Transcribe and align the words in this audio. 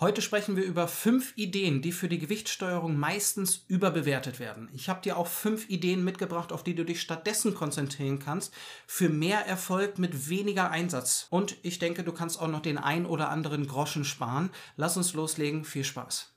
Heute 0.00 0.22
sprechen 0.22 0.56
wir 0.56 0.64
über 0.64 0.88
fünf 0.88 1.36
Ideen, 1.36 1.82
die 1.82 1.92
für 1.92 2.08
die 2.08 2.18
Gewichtssteuerung 2.18 2.96
meistens 2.96 3.66
überbewertet 3.68 4.40
werden. 4.40 4.70
Ich 4.72 4.88
habe 4.88 5.02
dir 5.02 5.18
auch 5.18 5.26
fünf 5.26 5.68
Ideen 5.68 6.02
mitgebracht, 6.02 6.52
auf 6.52 6.64
die 6.64 6.74
du 6.74 6.86
dich 6.86 7.02
stattdessen 7.02 7.54
konzentrieren 7.54 8.18
kannst, 8.18 8.54
für 8.86 9.10
mehr 9.10 9.46
Erfolg 9.46 9.98
mit 9.98 10.30
weniger 10.30 10.70
Einsatz. 10.70 11.26
Und 11.28 11.58
ich 11.62 11.78
denke, 11.78 12.02
du 12.02 12.12
kannst 12.12 12.40
auch 12.40 12.48
noch 12.48 12.62
den 12.62 12.78
ein 12.78 13.04
oder 13.04 13.28
anderen 13.28 13.66
Groschen 13.66 14.06
sparen. 14.06 14.48
Lass 14.78 14.96
uns 14.96 15.12
loslegen. 15.12 15.66
Viel 15.66 15.84
Spaß. 15.84 16.29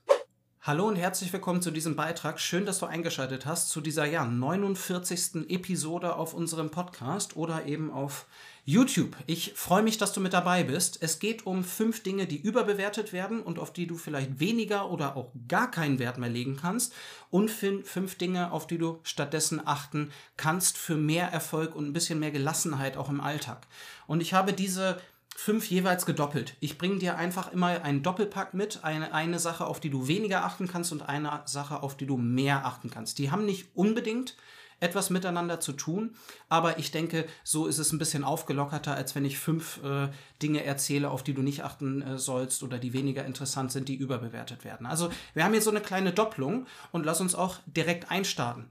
Hallo 0.66 0.88
und 0.88 0.96
herzlich 0.96 1.30
willkommen 1.30 1.60
zu 1.60 1.70
diesem 1.70 1.94
Beitrag. 1.94 2.40
Schön, 2.40 2.64
dass 2.64 2.78
du 2.78 2.86
eingeschaltet 2.86 3.44
hast 3.44 3.68
zu 3.68 3.82
dieser 3.82 4.06
ja 4.06 4.24
49. 4.24 5.50
Episode 5.50 6.16
auf 6.16 6.32
unserem 6.32 6.70
Podcast 6.70 7.36
oder 7.36 7.66
eben 7.66 7.90
auf 7.90 8.24
YouTube. 8.64 9.14
Ich 9.26 9.52
freue 9.56 9.82
mich, 9.82 9.98
dass 9.98 10.14
du 10.14 10.22
mit 10.22 10.32
dabei 10.32 10.62
bist. 10.62 11.02
Es 11.02 11.18
geht 11.18 11.44
um 11.44 11.64
fünf 11.64 12.02
Dinge, 12.02 12.26
die 12.26 12.38
überbewertet 12.38 13.12
werden 13.12 13.42
und 13.42 13.58
auf 13.58 13.74
die 13.74 13.86
du 13.86 13.96
vielleicht 13.96 14.40
weniger 14.40 14.90
oder 14.90 15.16
auch 15.16 15.32
gar 15.48 15.70
keinen 15.70 15.98
Wert 15.98 16.16
mehr 16.16 16.30
legen 16.30 16.56
kannst. 16.56 16.94
Und 17.28 17.50
fünf 17.50 18.14
Dinge, 18.14 18.50
auf 18.50 18.66
die 18.66 18.78
du 18.78 19.00
stattdessen 19.02 19.60
achten 19.66 20.12
kannst 20.38 20.78
für 20.78 20.96
mehr 20.96 21.28
Erfolg 21.28 21.76
und 21.76 21.86
ein 21.86 21.92
bisschen 21.92 22.20
mehr 22.20 22.30
Gelassenheit 22.30 22.96
auch 22.96 23.10
im 23.10 23.20
Alltag. 23.20 23.66
Und 24.06 24.22
ich 24.22 24.32
habe 24.32 24.54
diese 24.54 24.96
fünf 25.34 25.68
jeweils 25.68 26.06
gedoppelt. 26.06 26.54
Ich 26.60 26.78
bringe 26.78 26.98
dir 26.98 27.16
einfach 27.16 27.52
immer 27.52 27.82
einen 27.82 28.02
Doppelpack 28.02 28.54
mit, 28.54 28.84
eine, 28.84 29.12
eine 29.12 29.38
Sache, 29.38 29.66
auf 29.66 29.80
die 29.80 29.90
du 29.90 30.06
weniger 30.06 30.44
achten 30.44 30.68
kannst 30.68 30.92
und 30.92 31.08
eine 31.08 31.42
Sache, 31.44 31.82
auf 31.82 31.96
die 31.96 32.06
du 32.06 32.16
mehr 32.16 32.64
achten 32.64 32.90
kannst. 32.90 33.18
Die 33.18 33.30
haben 33.30 33.44
nicht 33.44 33.68
unbedingt 33.74 34.36
etwas 34.80 35.10
miteinander 35.10 35.60
zu 35.60 35.72
tun. 35.72 36.14
Aber 36.48 36.78
ich 36.78 36.90
denke, 36.90 37.26
so 37.42 37.66
ist 37.66 37.78
es 37.78 37.92
ein 37.92 37.98
bisschen 37.98 38.24
aufgelockerter, 38.24 38.94
als 38.94 39.14
wenn 39.14 39.24
ich 39.24 39.38
fünf 39.38 39.82
äh, 39.82 40.08
Dinge 40.42 40.64
erzähle, 40.64 41.10
auf 41.10 41.22
die 41.22 41.34
du 41.34 41.42
nicht 41.42 41.64
achten 41.64 42.02
äh, 42.02 42.18
sollst 42.18 42.62
oder 42.62 42.78
die 42.78 42.92
weniger 42.92 43.24
interessant 43.24 43.72
sind, 43.72 43.88
die 43.88 43.96
überbewertet 43.96 44.64
werden. 44.64 44.86
Also 44.86 45.10
wir 45.32 45.44
haben 45.44 45.52
hier 45.52 45.62
so 45.62 45.70
eine 45.70 45.80
kleine 45.80 46.12
Doppelung 46.12 46.66
und 46.92 47.04
lass 47.04 47.20
uns 47.20 47.34
auch 47.34 47.58
direkt 47.66 48.10
einstarten. 48.10 48.68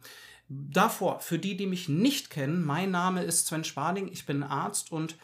Davor, 0.50 1.20
für 1.20 1.40
die, 1.40 1.58
die 1.58 1.68
mich 1.68 1.90
nicht 1.90 2.30
kennen, 2.30 2.64
mein 2.64 2.92
Name 2.92 3.24
ist 3.24 3.48
Sven 3.48 3.64
Spading, 3.64 4.10
ich 4.12 4.26
bin 4.26 4.44
Arzt 4.44 4.92
und 4.92 5.16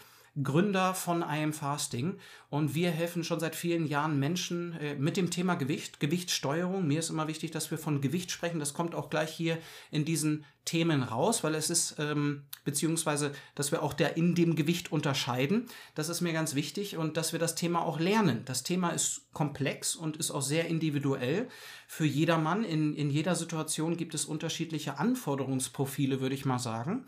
Gründer 0.43 0.93
von 0.93 1.21
I 1.21 1.43
Am 1.43 1.53
Fasting 1.53 2.17
und 2.49 2.73
wir 2.73 2.91
helfen 2.91 3.23
schon 3.23 3.39
seit 3.39 3.55
vielen 3.55 3.85
Jahren 3.85 4.19
Menschen 4.19 4.73
äh, 4.73 4.95
mit 4.95 5.17
dem 5.17 5.29
Thema 5.29 5.55
Gewicht, 5.55 5.99
Gewichtssteuerung. 5.99 6.87
Mir 6.87 6.99
ist 6.99 7.09
immer 7.09 7.27
wichtig, 7.27 7.51
dass 7.51 7.71
wir 7.71 7.77
von 7.77 8.01
Gewicht 8.01 8.31
sprechen. 8.31 8.59
Das 8.59 8.73
kommt 8.73 8.95
auch 8.95 9.09
gleich 9.09 9.31
hier 9.31 9.57
in 9.91 10.05
diesen 10.05 10.45
Themen 10.65 11.01
raus, 11.01 11.43
weil 11.43 11.55
es 11.55 11.69
ist, 11.69 11.95
ähm, 11.97 12.43
beziehungsweise, 12.63 13.31
dass 13.55 13.71
wir 13.71 13.81
auch 13.81 13.93
der 13.93 14.17
in 14.17 14.35
dem 14.35 14.55
Gewicht 14.55 14.91
unterscheiden. 14.91 15.65
Das 15.95 16.09
ist 16.09 16.21
mir 16.21 16.33
ganz 16.33 16.53
wichtig 16.53 16.95
und 16.95 17.17
dass 17.17 17.31
wir 17.31 17.39
das 17.39 17.55
Thema 17.55 17.83
auch 17.83 17.99
lernen. 17.99 18.43
Das 18.45 18.63
Thema 18.63 18.89
ist 18.89 19.31
komplex 19.33 19.95
und 19.95 20.17
ist 20.17 20.31
auch 20.31 20.43
sehr 20.43 20.67
individuell 20.67 21.47
für 21.87 22.05
jedermann. 22.05 22.63
In, 22.63 22.93
in 22.93 23.09
jeder 23.09 23.35
Situation 23.35 23.97
gibt 23.97 24.13
es 24.13 24.25
unterschiedliche 24.25 24.99
Anforderungsprofile, 24.99 26.21
würde 26.21 26.35
ich 26.35 26.45
mal 26.45 26.59
sagen. 26.59 27.05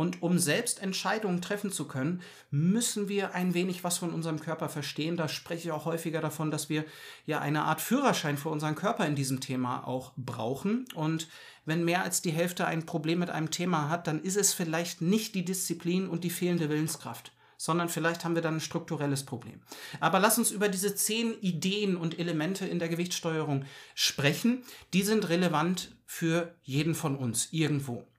Und 0.00 0.22
um 0.22 0.38
selbst 0.38 0.82
Entscheidungen 0.82 1.42
treffen 1.42 1.70
zu 1.70 1.86
können, 1.86 2.22
müssen 2.50 3.10
wir 3.10 3.34
ein 3.34 3.52
wenig 3.52 3.84
was 3.84 3.98
von 3.98 4.14
unserem 4.14 4.40
Körper 4.40 4.70
verstehen. 4.70 5.18
Da 5.18 5.28
spreche 5.28 5.68
ich 5.68 5.72
auch 5.72 5.84
häufiger 5.84 6.22
davon, 6.22 6.50
dass 6.50 6.70
wir 6.70 6.86
ja 7.26 7.40
eine 7.40 7.64
Art 7.64 7.82
Führerschein 7.82 8.38
für 8.38 8.48
unseren 8.48 8.76
Körper 8.76 9.04
in 9.04 9.14
diesem 9.14 9.40
Thema 9.40 9.86
auch 9.86 10.12
brauchen. 10.16 10.86
Und 10.94 11.28
wenn 11.66 11.84
mehr 11.84 12.02
als 12.02 12.22
die 12.22 12.30
Hälfte 12.30 12.66
ein 12.66 12.86
Problem 12.86 13.18
mit 13.18 13.28
einem 13.28 13.50
Thema 13.50 13.90
hat, 13.90 14.06
dann 14.06 14.22
ist 14.22 14.38
es 14.38 14.54
vielleicht 14.54 15.02
nicht 15.02 15.34
die 15.34 15.44
Disziplin 15.44 16.08
und 16.08 16.24
die 16.24 16.30
fehlende 16.30 16.70
Willenskraft 16.70 17.32
sondern 17.58 17.90
vielleicht 17.90 18.24
haben 18.24 18.34
wir 18.34 18.40
dann 18.40 18.54
ein 18.54 18.60
strukturelles 18.60 19.26
Problem. 19.26 19.60
Aber 20.00 20.18
lass 20.18 20.38
uns 20.38 20.50
über 20.50 20.70
diese 20.70 20.94
zehn 20.94 21.38
Ideen 21.42 21.98
und 21.98 22.18
Elemente 22.18 22.66
in 22.66 22.78
der 22.78 22.88
Gewichtssteuerung 22.88 23.66
sprechen. 23.94 24.62
Die 24.94 25.02
sind 25.02 25.28
relevant 25.28 25.94
für 26.06 26.54
jeden 26.62 26.94
von 26.94 27.16
uns 27.16 27.48
irgendwo. 27.52 28.09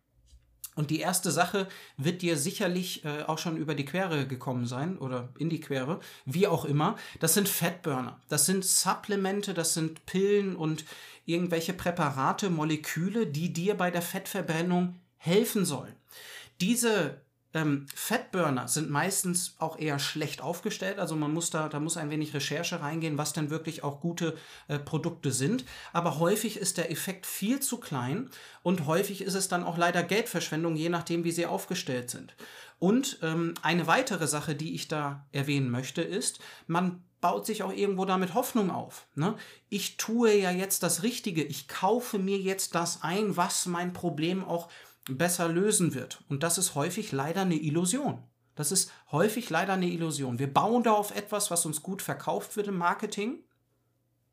Und 0.76 0.90
die 0.90 1.00
erste 1.00 1.32
Sache 1.32 1.68
wird 1.98 2.22
dir 2.22 2.38
sicherlich 2.38 3.04
äh, 3.04 3.24
auch 3.24 3.38
schon 3.38 3.58
über 3.58 3.76
die 3.76 3.86
Quere 3.86 4.26
gekommen 4.26 4.66
sein 4.66 4.98
oder 4.98 5.30
in 5.38 5.50
die 5.50 5.60
Quere, 5.60 6.00
wie 6.26 6.48
auch 6.48 6.64
immer. 6.64 6.96
Das 7.20 7.34
sind 7.34 7.50
Fettburner. 7.50 8.22
Das 8.30 8.46
sind 8.46 8.64
Supplemente, 8.64 9.54
das 9.54 9.74
sind 9.74 10.06
Pillen 10.06 10.56
und 10.56 10.86
irgendwelche 11.26 11.74
Präparate, 11.74 12.50
Moleküle, 12.50 13.28
die 13.28 13.52
dir 13.52 13.76
bei 13.76 13.92
der 13.92 14.02
Fettverbrennung 14.02 14.96
helfen 15.18 15.66
sollen. 15.66 15.96
Diese 16.62 17.22
ähm, 17.54 17.86
Fettburner 17.94 18.68
sind 18.68 18.90
meistens 18.90 19.56
auch 19.60 19.78
eher 19.78 20.00
schlecht 20.00 20.42
aufgestellt, 20.42 21.00
also 21.00 21.16
man 21.16 21.34
muss 21.34 21.50
da, 21.50 21.68
da 21.70 21.80
muss 21.80 21.98
ein 21.98 22.10
wenig 22.10 22.34
Recherche 22.34 22.82
reingehen, 22.82 23.18
was 23.18 23.34
denn 23.34 23.50
wirklich 23.50 23.84
auch 23.84 24.00
gute 24.00 24.38
äh, 24.68 24.80
Produkte 24.80 25.32
sind. 25.32 25.66
Aber 25.94 26.20
häufig 26.20 26.58
ist 26.58 26.78
der 26.78 26.92
Effekt 26.92 27.26
viel 27.26 27.60
zu 27.60 27.78
klein 27.78 28.30
und 28.64 28.86
häufig 28.86 29.22
ist 29.22 29.36
es 29.36 29.48
dann 29.48 29.64
auch 29.64 29.78
leider 29.78 30.04
Geldverschwendung, 30.04 30.76
je 30.76 30.90
nachdem, 30.90 31.24
wie 31.24 31.32
sie 31.32 31.46
aufgestellt 31.46 32.10
sind. 32.10 32.36
Und 32.80 33.20
ähm, 33.22 33.54
eine 33.62 33.86
weitere 33.86 34.28
Sache, 34.28 34.56
die 34.56 34.74
ich 34.74 34.88
da 34.88 35.28
erwähnen 35.32 35.70
möchte, 35.70 36.02
ist, 36.02 36.40
man 36.68 37.04
baut 37.22 37.46
sich 37.46 37.62
auch 37.64 37.72
irgendwo 37.72 38.06
damit 38.06 38.34
Hoffnung 38.34 38.72
auf. 38.72 39.06
Ne? 39.14 39.36
Ich 39.70 39.98
tue 39.98 40.34
ja 40.34 40.52
jetzt 40.52 40.82
das 40.82 41.04
Richtige, 41.04 41.44
ich 41.44 41.68
kaufe 41.68 42.18
mir 42.18 42.38
jetzt 42.38 42.74
das 42.74 43.04
ein, 43.04 43.38
was 43.38 43.68
mein 43.68 43.94
Problem 43.94 44.44
auch 44.44 44.68
besser 45.10 45.48
lösen 45.48 45.94
wird. 45.94 46.24
Und 46.30 46.44
das 46.44 46.58
ist 46.58 46.76
häufig 46.76 47.12
leider 47.12 47.42
eine 47.42 47.56
Illusion. 47.56 48.24
Das 48.56 48.72
ist 48.72 48.92
häufig 49.12 49.50
leider 49.50 49.74
eine 49.74 49.88
Illusion. 49.88 50.40
Wir 50.40 50.54
bauen 50.54 50.84
da 50.84 50.92
auf 50.92 51.16
etwas, 51.16 51.52
was 51.52 51.66
uns 51.66 51.82
gut 51.82 52.02
verkauft 52.02 52.58
wird 52.58 52.68
im 52.68 52.78
Marketing. 52.78 53.44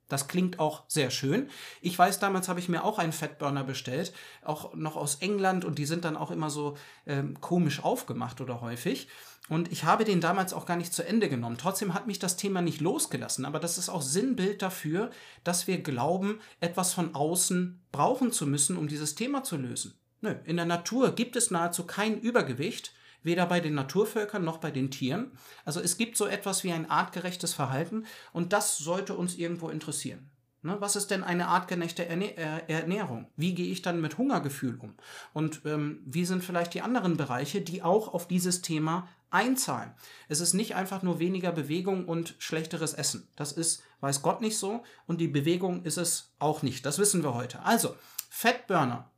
Das 0.08 0.26
klingt 0.26 0.58
auch 0.58 0.84
sehr 0.88 1.10
schön. 1.10 1.50
Ich 1.82 1.98
weiß, 1.98 2.18
damals 2.18 2.48
habe 2.48 2.60
ich 2.60 2.68
mir 2.68 2.82
auch 2.82 2.98
einen 2.98 3.12
Fettburner 3.12 3.62
bestellt, 3.62 4.14
auch 4.42 4.74
noch 4.74 4.96
aus 4.96 5.16
England 5.16 5.66
und 5.66 5.78
die 5.78 5.84
sind 5.84 6.04
dann 6.04 6.16
auch 6.16 6.30
immer 6.30 6.48
so 6.48 6.76
ähm, 7.06 7.40
komisch 7.40 7.84
aufgemacht 7.84 8.40
oder 8.40 8.62
häufig. 8.62 9.08
Und 9.50 9.70
ich 9.70 9.84
habe 9.84 10.04
den 10.04 10.20
damals 10.20 10.52
auch 10.52 10.66
gar 10.66 10.76
nicht 10.76 10.92
zu 10.92 11.06
Ende 11.06 11.28
genommen. 11.28 11.56
Trotzdem 11.58 11.94
hat 11.94 12.06
mich 12.06 12.18
das 12.18 12.36
Thema 12.36 12.60
nicht 12.60 12.80
losgelassen. 12.80 13.44
Aber 13.44 13.60
das 13.60 13.78
ist 13.78 13.88
auch 13.88 14.02
Sinnbild 14.02 14.60
dafür, 14.62 15.10
dass 15.44 15.66
wir 15.66 15.82
glauben, 15.82 16.40
etwas 16.60 16.92
von 16.92 17.14
außen 17.14 17.82
brauchen 17.92 18.32
zu 18.32 18.46
müssen, 18.46 18.76
um 18.76 18.88
dieses 18.88 19.14
Thema 19.14 19.44
zu 19.44 19.56
lösen. 19.56 19.98
Nö, 20.20 20.34
in 20.44 20.56
der 20.56 20.66
Natur 20.66 21.14
gibt 21.14 21.36
es 21.36 21.50
nahezu 21.50 21.84
kein 21.86 22.20
Übergewicht, 22.20 22.92
weder 23.22 23.46
bei 23.46 23.60
den 23.60 23.74
Naturvölkern 23.74 24.44
noch 24.44 24.58
bei 24.58 24.70
den 24.70 24.90
Tieren. 24.90 25.32
Also 25.64 25.80
es 25.80 25.96
gibt 25.96 26.16
so 26.16 26.26
etwas 26.26 26.64
wie 26.64 26.72
ein 26.72 26.90
artgerechtes 26.90 27.54
Verhalten 27.54 28.06
und 28.32 28.52
das 28.52 28.78
sollte 28.78 29.14
uns 29.14 29.36
irgendwo 29.36 29.68
interessieren. 29.68 30.30
Ne, 30.62 30.76
was 30.80 30.96
ist 30.96 31.12
denn 31.12 31.22
eine 31.22 31.46
artgerechte 31.46 32.08
äh, 32.08 32.62
Ernährung? 32.66 33.28
Wie 33.36 33.54
gehe 33.54 33.70
ich 33.70 33.80
dann 33.82 34.00
mit 34.00 34.18
Hungergefühl 34.18 34.76
um? 34.80 34.94
Und 35.32 35.60
ähm, 35.64 36.02
wie 36.04 36.24
sind 36.24 36.42
vielleicht 36.42 36.74
die 36.74 36.80
anderen 36.80 37.16
Bereiche, 37.16 37.60
die 37.60 37.82
auch 37.84 38.12
auf 38.12 38.26
dieses 38.26 38.60
Thema 38.60 39.08
einzahlen? 39.30 39.92
Es 40.26 40.40
ist 40.40 40.54
nicht 40.54 40.74
einfach 40.74 41.02
nur 41.02 41.20
weniger 41.20 41.52
Bewegung 41.52 42.06
und 42.06 42.34
schlechteres 42.40 42.92
Essen. 42.92 43.28
Das 43.36 43.52
ist, 43.52 43.84
weiß 44.00 44.20
Gott 44.22 44.40
nicht 44.40 44.58
so. 44.58 44.82
Und 45.06 45.20
die 45.20 45.28
Bewegung 45.28 45.84
ist 45.84 45.96
es 45.96 46.34
auch 46.40 46.62
nicht. 46.62 46.84
Das 46.84 46.98
wissen 46.98 47.22
wir 47.22 47.34
heute. 47.34 47.62
Also, 47.62 47.94
Fettburner 48.28 49.12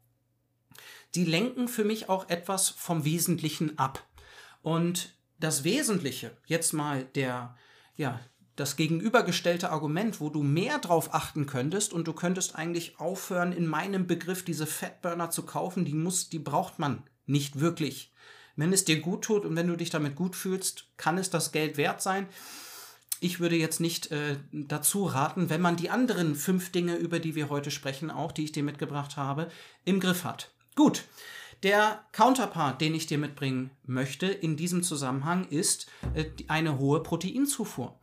die 1.14 1.24
lenken 1.24 1.68
für 1.68 1.84
mich 1.84 2.08
auch 2.08 2.28
etwas 2.28 2.68
vom 2.68 3.04
Wesentlichen 3.04 3.78
ab. 3.78 4.06
Und 4.62 5.16
das 5.38 5.64
Wesentliche, 5.64 6.36
jetzt 6.46 6.72
mal 6.72 7.04
der, 7.14 7.56
ja, 7.96 8.20
das 8.56 8.76
gegenübergestellte 8.76 9.70
Argument, 9.70 10.20
wo 10.20 10.28
du 10.28 10.42
mehr 10.42 10.78
drauf 10.78 11.14
achten 11.14 11.46
könntest 11.46 11.92
und 11.92 12.06
du 12.06 12.12
könntest 12.12 12.56
eigentlich 12.56 13.00
aufhören, 13.00 13.52
in 13.52 13.66
meinem 13.66 14.06
Begriff 14.06 14.44
diese 14.44 14.66
Fatburner 14.66 15.30
zu 15.30 15.44
kaufen, 15.44 15.84
die 15.84 15.94
muss, 15.94 16.28
die 16.28 16.38
braucht 16.38 16.78
man 16.78 17.02
nicht 17.26 17.60
wirklich. 17.60 18.12
Wenn 18.56 18.72
es 18.72 18.84
dir 18.84 19.00
gut 19.00 19.24
tut 19.24 19.46
und 19.46 19.56
wenn 19.56 19.68
du 19.68 19.76
dich 19.76 19.88
damit 19.88 20.14
gut 20.14 20.36
fühlst, 20.36 20.88
kann 20.98 21.16
es 21.16 21.30
das 21.30 21.52
Geld 21.52 21.78
wert 21.78 22.02
sein. 22.02 22.28
Ich 23.20 23.40
würde 23.40 23.56
jetzt 23.56 23.80
nicht 23.80 24.10
äh, 24.10 24.36
dazu 24.52 25.04
raten, 25.04 25.48
wenn 25.48 25.60
man 25.60 25.76
die 25.76 25.90
anderen 25.90 26.34
fünf 26.34 26.70
Dinge, 26.70 26.96
über 26.96 27.18
die 27.18 27.34
wir 27.34 27.48
heute 27.48 27.70
sprechen, 27.70 28.10
auch 28.10 28.32
die 28.32 28.44
ich 28.44 28.52
dir 28.52 28.62
mitgebracht 28.62 29.16
habe, 29.16 29.50
im 29.84 30.00
Griff 30.00 30.24
hat. 30.24 30.50
Gut. 30.76 31.04
Der 31.62 32.04
Counterpart, 32.12 32.80
den 32.80 32.94
ich 32.94 33.06
dir 33.06 33.18
mitbringen 33.18 33.70
möchte 33.84 34.26
in 34.26 34.56
diesem 34.56 34.82
Zusammenhang, 34.82 35.46
ist 35.48 35.88
äh, 36.14 36.24
eine 36.48 36.78
hohe 36.78 37.02
Proteinzufuhr. 37.02 37.98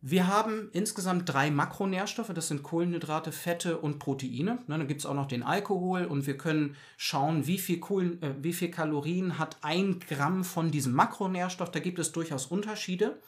Wir 0.00 0.28
haben 0.28 0.70
insgesamt 0.72 1.28
drei 1.28 1.50
Makronährstoffe, 1.50 2.30
das 2.32 2.46
sind 2.46 2.62
Kohlenhydrate, 2.62 3.32
Fette 3.32 3.78
und 3.78 3.98
Proteine. 3.98 4.62
Ne, 4.68 4.78
dann 4.78 4.86
gibt 4.86 5.00
es 5.00 5.06
auch 5.06 5.14
noch 5.14 5.26
den 5.26 5.42
Alkohol 5.42 6.04
und 6.04 6.26
wir 6.26 6.38
können 6.38 6.76
schauen, 6.96 7.48
wie 7.48 7.58
viel, 7.58 7.80
Kohlen, 7.80 8.22
äh, 8.22 8.34
wie 8.40 8.52
viel 8.52 8.70
Kalorien 8.70 9.38
hat 9.40 9.56
ein 9.62 9.98
Gramm 9.98 10.44
von 10.44 10.70
diesem 10.70 10.92
Makronährstoff. 10.92 11.72
Da 11.72 11.80
gibt 11.80 11.98
es 11.98 12.12
durchaus 12.12 12.46
Unterschiede. 12.46 13.18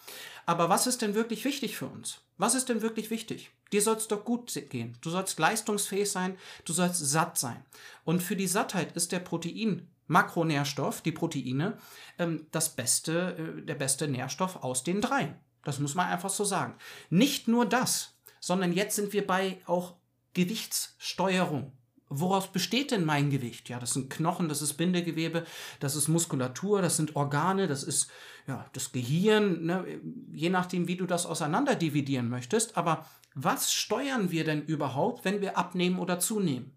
Aber 0.46 0.68
was 0.68 0.86
ist 0.86 1.02
denn 1.02 1.16
wirklich 1.16 1.44
wichtig 1.44 1.76
für 1.76 1.86
uns? 1.86 2.20
Was 2.38 2.54
ist 2.54 2.68
denn 2.68 2.82
wirklich 2.82 3.10
wichtig? 3.10 3.50
Dir 3.72 3.82
soll 3.82 3.96
es 3.96 4.06
doch 4.06 4.24
gut 4.24 4.52
gehen. 4.70 4.96
Du 5.00 5.10
sollst 5.10 5.38
leistungsfähig 5.40 6.10
sein, 6.10 6.36
du 6.64 6.72
sollst 6.72 7.04
satt 7.04 7.36
sein. 7.36 7.62
Und 8.04 8.22
für 8.22 8.36
die 8.36 8.46
Sattheit 8.46 8.92
ist 8.92 9.10
der 9.10 9.20
Protein 9.20 9.88
Makronährstoff, 10.06 11.02
die 11.02 11.12
Proteine, 11.12 11.78
ähm, 12.18 12.46
das 12.52 12.76
beste, 12.76 13.36
äh, 13.58 13.62
der 13.62 13.76
beste 13.76 14.06
Nährstoff 14.08 14.62
aus 14.62 14.84
den 14.84 15.00
dreien. 15.00 15.34
Das 15.64 15.78
muss 15.78 15.94
man 15.94 16.08
einfach 16.08 16.30
so 16.30 16.44
sagen. 16.44 16.74
Nicht 17.10 17.48
nur 17.48 17.66
das. 17.66 18.14
sondern 18.42 18.72
jetzt 18.72 18.96
sind 18.96 19.12
wir 19.12 19.26
bei 19.26 19.60
auch 19.66 19.96
Gewichtssteuerung. 20.32 21.72
Woraus 22.08 22.50
besteht 22.50 22.90
denn 22.90 23.04
mein 23.04 23.30
Gewicht? 23.30 23.68
Ja, 23.68 23.78
das 23.78 23.92
sind 23.92 24.10
Knochen, 24.10 24.48
das 24.48 24.62
ist 24.62 24.74
Bindegewebe, 24.74 25.44
das 25.78 25.94
ist 25.94 26.08
Muskulatur, 26.08 26.82
das 26.82 26.96
sind 26.96 27.14
Organe, 27.14 27.68
das 27.68 27.84
ist 27.84 28.10
ja, 28.48 28.66
das 28.72 28.90
Gehirn, 28.90 29.64
ne? 29.66 30.00
je 30.32 30.50
nachdem, 30.50 30.88
wie 30.88 30.96
du 30.96 31.06
das 31.06 31.24
auseinander 31.24 31.76
dividieren 31.76 32.28
möchtest. 32.28 32.76
Aber 32.76 33.06
was 33.34 33.72
steuern 33.72 34.32
wir 34.32 34.42
denn 34.44 34.64
überhaupt, 34.64 35.24
wenn 35.24 35.40
wir 35.40 35.56
abnehmen 35.56 36.00
oder 36.00 36.18
zunehmen? 36.18 36.76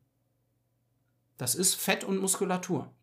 Das 1.37 1.55
ist 1.55 1.73
Fett 1.75 2.03
und 2.03 2.21
Muskulatur. 2.21 2.93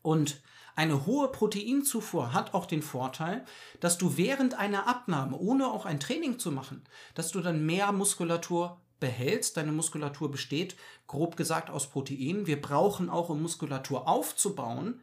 Und 0.00 0.40
eine 0.74 1.06
hohe 1.06 1.28
Proteinzufuhr 1.28 2.32
hat 2.32 2.54
auch 2.54 2.66
den 2.66 2.82
Vorteil, 2.82 3.44
dass 3.80 3.98
du 3.98 4.16
während 4.16 4.54
einer 4.54 4.86
Abnahme, 4.86 5.36
ohne 5.36 5.66
auch 5.66 5.84
ein 5.84 6.00
Training 6.00 6.38
zu 6.38 6.50
machen, 6.50 6.82
dass 7.14 7.30
du 7.30 7.40
dann 7.40 7.66
mehr 7.66 7.92
Muskulatur 7.92 8.80
behältst. 9.00 9.56
Deine 9.56 9.72
Muskulatur 9.72 10.30
besteht, 10.30 10.76
grob 11.06 11.36
gesagt, 11.36 11.68
aus 11.68 11.88
Proteinen. 11.88 12.46
Wir 12.46 12.60
brauchen 12.60 13.10
auch, 13.10 13.28
um 13.28 13.42
Muskulatur 13.42 14.08
aufzubauen, 14.08 15.00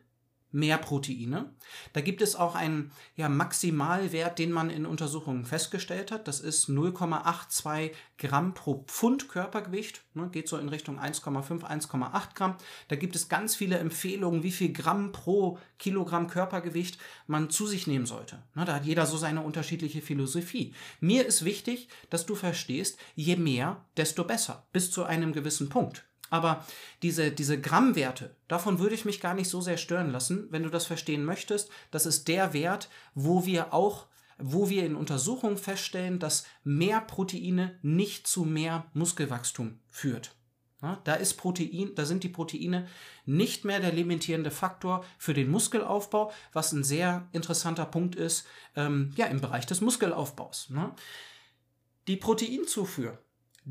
mehr 0.52 0.78
Proteine. 0.78 1.54
Da 1.94 2.02
gibt 2.02 2.22
es 2.22 2.36
auch 2.36 2.56
einen 2.56 2.92
ja, 3.16 3.30
Maximalwert, 3.30 4.40
den 4.40 4.52
man 4.52 4.70
in 4.70 4.86
Untersuchungen 4.86 5.46
festgestellt 5.46 6.12
hat. 6.12 6.28
Das 6.28 6.40
ist 6.40 6.70
0,82 6.70 7.92
Gramm 8.18 8.54
pro 8.54 8.84
Pfund 8.88 9.30
Körpergewicht. 9.30 10.02
Ne, 10.14 10.30
geht 10.30 10.48
so 10.48 10.58
in 10.58 10.70
Richtung 10.70 11.00
1,5, 11.00 11.64
1,8 11.64 12.36
Gramm. 12.36 12.56
Da 12.88 12.96
gibt 12.96 13.16
es 13.16 13.30
ganz 13.30 13.56
viele 13.56 13.78
Empfehlungen, 13.78 14.44
wie 14.44 14.52
viel 14.52 14.74
Gramm 14.74 15.12
pro 15.12 15.60
Kilogramm 15.78 16.28
Körpergewicht 16.28 16.98
man 17.28 17.50
zu 17.50 17.68
sich 17.68 17.86
nehmen 17.86 18.06
sollte. 18.06 18.42
Ne, 18.56 18.66
da 18.66 18.76
hat 18.76 18.86
jeder 18.86 19.06
so 19.06 19.18
seine 19.18 19.42
unterschiedliche 19.42 20.02
Philosophie. 20.02 20.74
Mir 21.00 21.26
ist 21.26 21.46
wichtig, 21.46 21.90
dass 22.10 22.26
du 22.26 22.36
verstehst, 22.36 23.00
je 23.16 23.36
mehr, 23.36 23.86
desto 23.98 24.24
besser. 24.24 24.68
Bis 24.74 24.92
zu 24.92 25.04
einem 25.04 25.32
gewissen 25.32 25.70
Punkt. 25.70 26.09
Aber 26.30 26.66
diese, 27.02 27.32
diese 27.32 27.60
Grammwerte, 27.60 28.36
davon 28.48 28.80
würde 28.80 28.96
ich 28.96 29.06
mich 29.06 29.20
gar 29.20 29.34
nicht 29.34 29.50
so 29.50 29.62
sehr 29.62 29.78
stören 29.78 30.12
lassen, 30.12 30.48
wenn 30.52 30.64
du 30.64 30.70
das 30.70 30.86
verstehen 30.86 31.26
möchtest. 31.26 31.70
Das 31.92 32.06
ist 32.06 32.28
der 32.28 32.54
Wert, 32.54 32.90
wo 33.16 33.46
wir 33.46 33.74
auch, 33.74 34.08
wo 34.38 34.70
wir 34.70 34.86
in 34.86 34.96
Untersuchungen 34.96 35.58
feststellen, 35.58 36.20
dass 36.20 36.46
mehr 36.64 37.02
Proteine 37.02 37.78
nicht 37.82 38.28
zu 38.28 38.46
mehr 38.46 38.86
Muskelwachstum 38.94 39.80
führt. 39.90 40.36
Ja, 40.82 41.02
da 41.04 41.16
ist 41.16 41.34
Protein, 41.34 41.92
da 41.96 42.06
sind 42.06 42.24
die 42.24 42.30
Proteine 42.30 42.88
nicht 43.26 43.66
mehr 43.66 43.82
der 43.82 43.92
limitierende 43.92 44.50
Faktor 44.50 45.04
für 45.18 45.34
den 45.34 45.52
Muskelaufbau, 45.52 46.32
was 46.54 46.72
ein 46.72 46.86
sehr 46.86 47.28
interessanter 47.34 47.86
Punkt 47.86 48.16
ist, 48.16 48.48
ähm, 48.78 49.12
ja, 49.18 49.26
im 49.26 49.42
Bereich 49.42 49.66
des 49.66 49.82
Muskelaufbaus. 49.82 50.70
Ne? 50.70 50.94
Die 52.08 52.16
Proteinzufuhr 52.16 53.20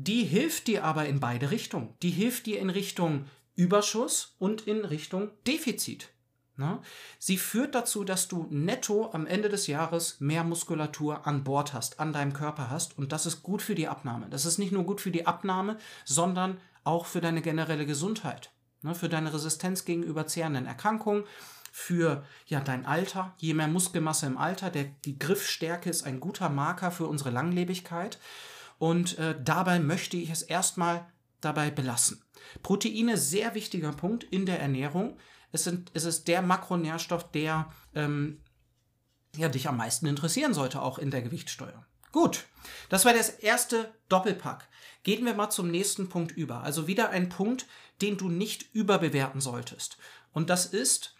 die 0.01 0.23
hilft 0.23 0.67
dir 0.67 0.85
aber 0.85 1.07
in 1.07 1.19
beide 1.19 1.51
Richtungen. 1.51 1.93
Die 2.01 2.11
hilft 2.11 2.45
dir 2.45 2.59
in 2.59 2.69
Richtung 2.69 3.25
Überschuss 3.55 4.35
und 4.39 4.61
in 4.61 4.85
Richtung 4.85 5.31
Defizit. 5.45 6.09
Na? 6.55 6.81
Sie 7.17 7.37
führt 7.37 7.75
dazu, 7.75 8.05
dass 8.05 8.29
du 8.29 8.47
netto 8.49 9.11
am 9.11 9.25
Ende 9.25 9.49
des 9.49 9.67
Jahres 9.67 10.21
mehr 10.21 10.45
Muskulatur 10.45 11.27
an 11.27 11.43
Bord 11.43 11.73
hast, 11.73 11.99
an 11.99 12.13
deinem 12.13 12.31
Körper 12.31 12.69
hast. 12.69 12.97
Und 12.97 13.11
das 13.11 13.25
ist 13.25 13.43
gut 13.43 13.61
für 13.61 13.75
die 13.75 13.89
Abnahme. 13.89 14.27
Das 14.29 14.45
ist 14.45 14.57
nicht 14.57 14.71
nur 14.71 14.85
gut 14.85 15.01
für 15.01 15.11
die 15.11 15.27
Abnahme, 15.27 15.77
sondern 16.05 16.59
auch 16.85 17.05
für 17.05 17.19
deine 17.19 17.41
generelle 17.41 17.85
Gesundheit. 17.85 18.51
Ne? 18.81 18.95
Für 18.95 19.09
deine 19.09 19.33
Resistenz 19.33 19.83
gegenüber 19.83 20.27
zehrenden 20.27 20.65
Erkrankungen, 20.65 21.25
für 21.73 22.23
ja, 22.47 22.61
dein 22.61 22.85
Alter. 22.85 23.33
Je 23.37 23.53
mehr 23.53 23.67
Muskelmasse 23.67 24.27
im 24.27 24.37
Alter, 24.37 24.69
der, 24.69 24.85
die 25.03 25.19
Griffstärke 25.19 25.89
ist 25.89 26.03
ein 26.03 26.21
guter 26.21 26.47
Marker 26.47 26.91
für 26.91 27.07
unsere 27.07 27.31
Langlebigkeit. 27.31 28.17
Und 28.79 29.19
äh, 29.19 29.35
dabei 29.39 29.79
möchte 29.79 30.17
ich 30.17 30.31
es 30.31 30.41
erstmal 30.41 31.05
dabei 31.41 31.69
belassen. 31.69 32.23
Proteine, 32.63 33.17
sehr 33.17 33.53
wichtiger 33.53 33.91
Punkt 33.91 34.23
in 34.23 34.45
der 34.45 34.59
Ernährung. 34.59 35.17
Es, 35.51 35.65
sind, 35.65 35.91
es 35.93 36.05
ist 36.05 36.27
der 36.27 36.41
Makronährstoff, 36.41 37.31
der 37.31 37.71
ähm, 37.93 38.41
ja, 39.35 39.49
dich 39.49 39.67
am 39.67 39.77
meisten 39.77 40.07
interessieren 40.07 40.53
sollte, 40.53 40.81
auch 40.81 40.97
in 40.97 41.11
der 41.11 41.21
Gewichtssteuer. 41.21 41.85
Gut, 42.11 42.45
das 42.89 43.05
war 43.05 43.13
das 43.13 43.29
erste 43.29 43.93
Doppelpack. 44.09 44.67
Gehen 45.03 45.25
wir 45.25 45.35
mal 45.35 45.49
zum 45.49 45.69
nächsten 45.69 46.09
Punkt 46.09 46.31
über. 46.31 46.63
Also 46.63 46.87
wieder 46.87 47.09
ein 47.09 47.29
Punkt, 47.29 47.67
den 48.01 48.17
du 48.17 48.29
nicht 48.29 48.73
überbewerten 48.73 49.41
solltest. 49.41 49.97
Und 50.31 50.49
das 50.49 50.65
ist, 50.65 51.15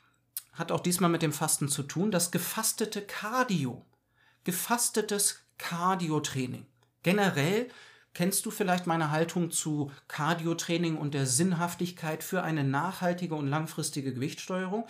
hat 0.53 0.71
auch 0.71 0.79
diesmal 0.79 1.09
mit 1.09 1.21
dem 1.21 1.33
Fasten 1.33 1.69
zu 1.69 1.83
tun, 1.83 2.09
das 2.09 2.31
gefastete 2.31 3.01
Cardio. 3.01 3.85
Gefastetes 4.43 5.45
Cardio-Training. 5.57 6.65
Generell 7.03 7.69
kennst 8.13 8.45
du 8.45 8.51
vielleicht 8.51 8.87
meine 8.87 9.11
Haltung 9.11 9.51
zu 9.51 9.91
Cardio-Training 10.07 10.97
und 10.97 11.13
der 11.13 11.25
Sinnhaftigkeit 11.25 12.23
für 12.23 12.43
eine 12.43 12.63
nachhaltige 12.63 13.35
und 13.35 13.47
langfristige 13.47 14.13
Gewichtssteuerung. 14.13 14.87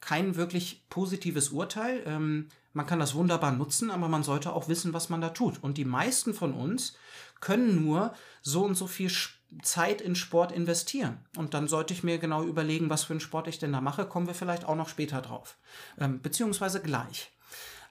Kein 0.00 0.36
wirklich 0.36 0.86
positives 0.88 1.50
Urteil. 1.50 2.02
Ähm, 2.06 2.48
man 2.72 2.86
kann 2.86 2.98
das 2.98 3.14
wunderbar 3.14 3.52
nutzen, 3.52 3.90
aber 3.90 4.08
man 4.08 4.22
sollte 4.22 4.52
auch 4.52 4.68
wissen, 4.68 4.92
was 4.92 5.08
man 5.08 5.20
da 5.20 5.30
tut. 5.30 5.62
Und 5.62 5.78
die 5.78 5.86
meisten 5.86 6.34
von 6.34 6.52
uns 6.52 6.96
können 7.40 7.82
nur 7.82 8.12
so 8.42 8.64
und 8.64 8.74
so 8.74 8.86
viel 8.86 9.10
Zeit 9.62 10.00
in 10.00 10.14
Sport 10.14 10.52
investieren. 10.52 11.18
Und 11.36 11.54
dann 11.54 11.68
sollte 11.68 11.94
ich 11.94 12.02
mir 12.02 12.18
genau 12.18 12.44
überlegen, 12.44 12.90
was 12.90 13.04
für 13.04 13.14
einen 13.14 13.20
Sport 13.20 13.48
ich 13.48 13.58
denn 13.58 13.72
da 13.72 13.80
mache. 13.80 14.06
Kommen 14.06 14.26
wir 14.26 14.34
vielleicht 14.34 14.64
auch 14.64 14.76
noch 14.76 14.88
später 14.88 15.22
drauf. 15.22 15.56
Ähm, 15.98 16.20
beziehungsweise 16.20 16.82
gleich. 16.82 17.32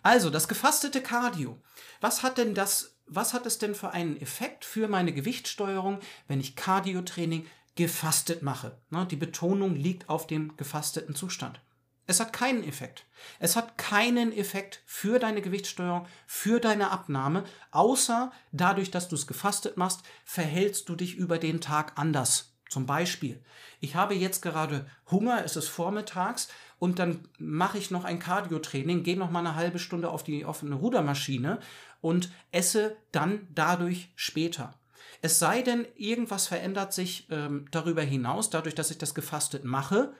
Also, 0.06 0.30
das 0.30 0.48
gefastete 0.48 1.02
Cardio. 1.02 1.60
Was 2.00 2.22
hat 2.22 2.38
denn 2.38 2.54
das 2.54 2.96
was 3.07 3.34
hat 3.34 3.46
es 3.46 3.57
denn 3.57 3.74
für 3.74 3.92
einen 3.92 4.19
Effekt 4.22 4.66
für 4.66 4.88
meine 4.88 5.13
Gewichtssteuerung, 5.13 6.00
wenn 6.28 6.40
ich 6.40 6.56
Cardio-Training 6.56 7.48
gefastet 7.75 8.44
mache? 8.44 8.78
die 9.12 9.16
Betonung 9.16 9.75
liegt 9.75 10.10
auf 10.10 10.28
dem 10.28 10.56
gefasteten 10.57 11.16
Zustand. 11.16 11.60
Es 12.06 12.19
hat 12.19 12.34
keinen 12.34 12.63
Effekt. 12.63 13.07
Es 13.40 13.56
hat 13.56 13.80
keinen 13.80 14.31
Effekt 14.31 14.84
für 14.86 15.18
deine 15.18 15.42
Gewichtssteuerung, 15.42 16.06
für 16.28 16.60
deine 16.60 16.92
Abnahme, 16.92 17.44
außer 17.72 18.31
dadurch, 18.51 18.92
dass 18.92 19.08
du 19.08 19.16
es 19.16 19.25
gefastet 19.25 19.75
machst, 19.75 20.01
verhältst 20.24 20.88
du 20.88 20.96
dich 20.96 21.16
über 21.16 21.40
den 21.40 21.62
Tag 21.62 21.94
anders. 21.96 22.56
Zum 22.69 22.86
Beispiel, 22.86 23.44
ich 23.80 23.96
habe 23.96 24.16
jetzt 24.16 24.42
gerade 24.42 24.90
Hunger, 25.10 25.44
es 25.44 25.56
ist 25.56 25.68
vormittags 25.68 26.48
und 26.80 27.00
dann 27.00 27.27
mache 27.39 27.77
ich 27.77 27.92
noch 27.92 28.04
ein 28.04 28.19
Cardio-Training, 28.19 29.04
gehe 29.04 29.18
noch 29.18 29.31
mal 29.31 29.39
eine 29.39 29.56
halbe 29.56 29.80
Stunde 29.80 30.10
auf 30.10 30.24
die 30.24 30.45
offene 30.45 30.75
Rudermaschine 30.75 31.60
und 32.01 32.30
esse 32.51 32.98
dann 33.12 33.48
dadurch 33.54 34.12
später. 34.16 34.74
Es 35.22 35.39
sei 35.39 35.62
denn, 35.62 35.88
irgendwas 35.96 36.48
verändert 36.48 36.94
sich 36.94 37.27
ähm, 37.32 37.65
darüber 37.72 38.01
hinaus, 38.01 38.50
dadurch, 38.50 38.75
dass 38.75 38.91
ich 38.91 38.98
das 38.98 39.15
gefastet 39.15 39.63
mache, 39.63 40.13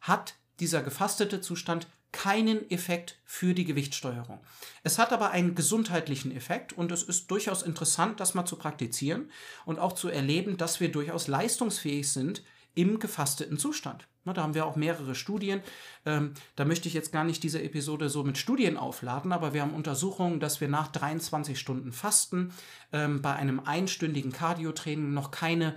hat 0.00 0.34
dieser 0.58 0.82
gefastete 0.82 1.40
Zustand 1.40 1.86
keinen 2.12 2.68
Effekt 2.70 3.20
für 3.24 3.54
die 3.54 3.64
Gewichtssteuerung. 3.64 4.40
Es 4.82 4.98
hat 4.98 5.12
aber 5.12 5.30
einen 5.30 5.54
gesundheitlichen 5.54 6.34
Effekt 6.34 6.72
und 6.72 6.90
es 6.90 7.02
ist 7.02 7.30
durchaus 7.30 7.62
interessant, 7.62 8.18
das 8.18 8.34
mal 8.34 8.46
zu 8.46 8.56
praktizieren 8.56 9.30
und 9.64 9.78
auch 9.78 9.92
zu 9.92 10.08
erleben, 10.08 10.56
dass 10.56 10.80
wir 10.80 10.90
durchaus 10.90 11.28
leistungsfähig 11.28 12.10
sind 12.10 12.42
im 12.74 12.98
gefasteten 12.98 13.58
Zustand. 13.58 14.08
Na, 14.24 14.34
da 14.34 14.42
haben 14.42 14.54
wir 14.54 14.66
auch 14.66 14.76
mehrere 14.76 15.14
Studien. 15.14 15.62
Ähm, 16.04 16.34
da 16.54 16.64
möchte 16.64 16.88
ich 16.88 16.94
jetzt 16.94 17.12
gar 17.12 17.24
nicht 17.24 17.42
diese 17.42 17.62
Episode 17.62 18.10
so 18.10 18.22
mit 18.22 18.36
Studien 18.36 18.76
aufladen, 18.76 19.32
aber 19.32 19.54
wir 19.54 19.62
haben 19.62 19.74
Untersuchungen, 19.74 20.40
dass 20.40 20.60
wir 20.60 20.68
nach 20.68 20.88
23 20.88 21.58
Stunden 21.58 21.92
Fasten 21.92 22.52
ähm, 22.92 23.22
bei 23.22 23.34
einem 23.34 23.60
einstündigen 23.60 24.32
Cardiotraining 24.32 25.14
noch 25.14 25.30
keine, 25.30 25.74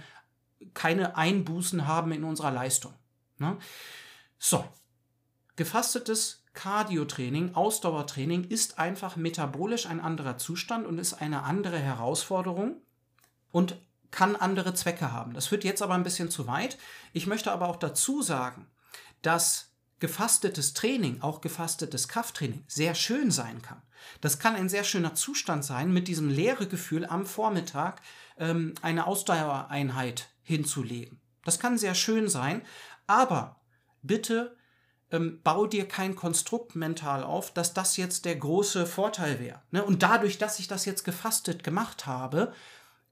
keine 0.74 1.16
Einbußen 1.16 1.88
haben 1.88 2.12
in 2.12 2.26
unserer 2.26 2.52
Leistung. 2.52 2.94
Na? 3.38 3.58
So, 4.38 4.66
gefastetes 5.56 6.44
Cardiotraining, 6.54 7.56
Ausdauertraining 7.56 8.44
ist 8.44 8.78
einfach 8.78 9.16
metabolisch 9.16 9.86
ein 9.88 10.00
anderer 10.00 10.38
Zustand 10.38 10.86
und 10.86 11.00
ist 11.00 11.14
eine 11.14 11.44
andere 11.44 11.80
Herausforderung. 11.80 12.82
Und 13.52 13.78
kann 14.14 14.36
andere 14.36 14.74
Zwecke 14.74 15.12
haben. 15.12 15.34
Das 15.34 15.48
führt 15.48 15.64
jetzt 15.66 15.82
aber 15.82 15.96
ein 15.96 16.04
bisschen 16.04 16.30
zu 16.30 16.48
weit. 16.48 16.78
Ich 17.12 17.28
möchte 17.28 17.52
aber 17.52 17.68
auch 17.68 17.76
dazu 17.76 18.22
sagen, 18.22 18.68
dass 19.24 19.72
gefastetes 20.00 20.74
Training, 20.74 21.22
auch 21.22 21.42
gefastetes 21.42 22.08
Krafttraining, 22.08 22.64
sehr 22.68 22.94
schön 22.94 23.32
sein 23.32 23.62
kann. 23.62 23.82
Das 24.22 24.38
kann 24.38 24.56
ein 24.56 24.70
sehr 24.70 24.84
schöner 24.84 25.16
Zustand 25.16 25.66
sein, 25.66 25.92
mit 25.92 26.08
diesem 26.08 26.30
leere 26.30 26.68
Gefühl 26.68 27.06
am 27.06 27.26
Vormittag 27.26 28.02
ähm, 28.38 28.76
eine 28.82 29.08
Ausdauereinheit 29.08 30.28
hinzulegen. 30.44 31.20
Das 31.44 31.60
kann 31.60 31.78
sehr 31.78 31.96
schön 31.96 32.30
sein, 32.30 32.62
aber 33.08 33.62
bitte 34.02 34.56
ähm, 35.12 35.40
bau 35.44 35.66
dir 35.66 35.88
kein 35.88 36.16
Konstrukt 36.16 36.76
mental 36.76 37.24
auf, 37.24 37.52
dass 37.54 37.74
das 37.74 37.98
jetzt 37.98 38.26
der 38.26 38.36
große 38.36 38.86
Vorteil 38.86 39.40
wäre. 39.40 39.62
Ne? 39.72 39.84
Und 39.84 40.04
dadurch, 40.04 40.38
dass 40.38 40.60
ich 40.60 40.68
das 40.68 40.86
jetzt 40.86 41.04
gefastet 41.04 41.64
gemacht 41.64 42.06
habe, 42.06 42.54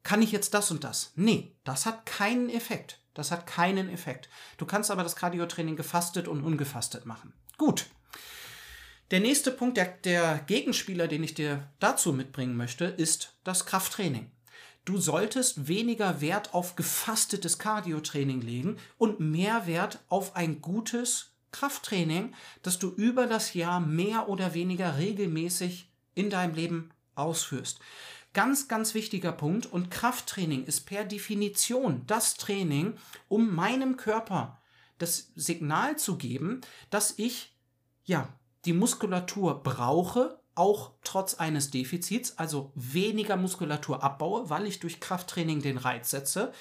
kann 0.03 0.21
ich 0.21 0.31
jetzt 0.31 0.53
das 0.53 0.71
und 0.71 0.83
das? 0.83 1.11
Nee, 1.15 1.55
das 1.63 1.85
hat 1.85 2.05
keinen 2.05 2.49
Effekt. 2.49 2.99
Das 3.13 3.31
hat 3.31 3.45
keinen 3.45 3.89
Effekt. 3.89 4.29
Du 4.57 4.65
kannst 4.65 4.89
aber 4.89 5.03
das 5.03 5.15
Cardiotraining 5.15 5.75
gefastet 5.75 6.27
und 6.27 6.43
ungefastet 6.43 7.05
machen. 7.05 7.33
Gut. 7.57 7.87
Der 9.11 9.19
nächste 9.19 9.51
Punkt, 9.51 9.75
der, 9.75 9.87
der 10.05 10.39
Gegenspieler, 10.47 11.09
den 11.09 11.23
ich 11.23 11.33
dir 11.33 11.69
dazu 11.79 12.13
mitbringen 12.13 12.55
möchte, 12.55 12.85
ist 12.85 13.35
das 13.43 13.65
Krafttraining. 13.65 14.31
Du 14.85 14.97
solltest 14.97 15.67
weniger 15.67 16.21
Wert 16.21 16.53
auf 16.53 16.75
gefastetes 16.75 17.59
Cardiotraining 17.59 18.41
legen 18.41 18.77
und 18.97 19.19
mehr 19.19 19.67
Wert 19.67 19.99
auf 20.07 20.35
ein 20.35 20.61
gutes 20.61 21.33
Krafttraining, 21.51 22.33
das 22.63 22.79
du 22.79 22.89
über 22.89 23.27
das 23.27 23.53
Jahr 23.53 23.81
mehr 23.81 24.29
oder 24.29 24.53
weniger 24.53 24.97
regelmäßig 24.97 25.91
in 26.15 26.29
deinem 26.29 26.55
Leben 26.55 26.89
ausführst. 27.15 27.79
Ganz, 28.33 28.69
ganz 28.69 28.93
wichtiger 28.93 29.33
Punkt 29.33 29.65
und 29.65 29.91
Krafttraining 29.91 30.63
ist 30.63 30.85
per 30.85 31.03
Definition 31.03 32.03
das 32.07 32.35
Training, 32.35 32.93
um 33.27 33.53
meinem 33.53 33.97
Körper 33.97 34.61
das 34.97 35.31
Signal 35.35 35.97
zu 35.97 36.17
geben, 36.17 36.61
dass 36.89 37.15
ich 37.17 37.53
ja 38.05 38.29
die 38.63 38.73
Muskulatur 38.73 39.63
brauche, 39.63 40.39
auch 40.55 40.91
trotz 41.03 41.33
eines 41.33 41.71
Defizits, 41.71 42.37
also 42.37 42.71
weniger 42.75 43.35
Muskulatur 43.35 44.03
abbaue, 44.03 44.49
weil 44.49 44.65
ich 44.65 44.79
durch 44.79 44.99
Krafttraining 44.99 45.61
den 45.61 45.77
Reiz 45.77 46.11
setze, 46.11 46.53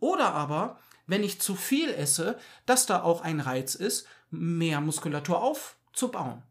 oder 0.00 0.32
aber, 0.32 0.78
wenn 1.06 1.24
ich 1.24 1.40
zu 1.40 1.56
viel 1.56 1.90
esse, 1.90 2.38
dass 2.66 2.86
da 2.86 3.02
auch 3.02 3.20
ein 3.22 3.40
Reiz 3.40 3.74
ist, 3.74 4.06
mehr 4.30 4.80
Muskulatur 4.80 5.42
aufzubauen. 5.42 6.42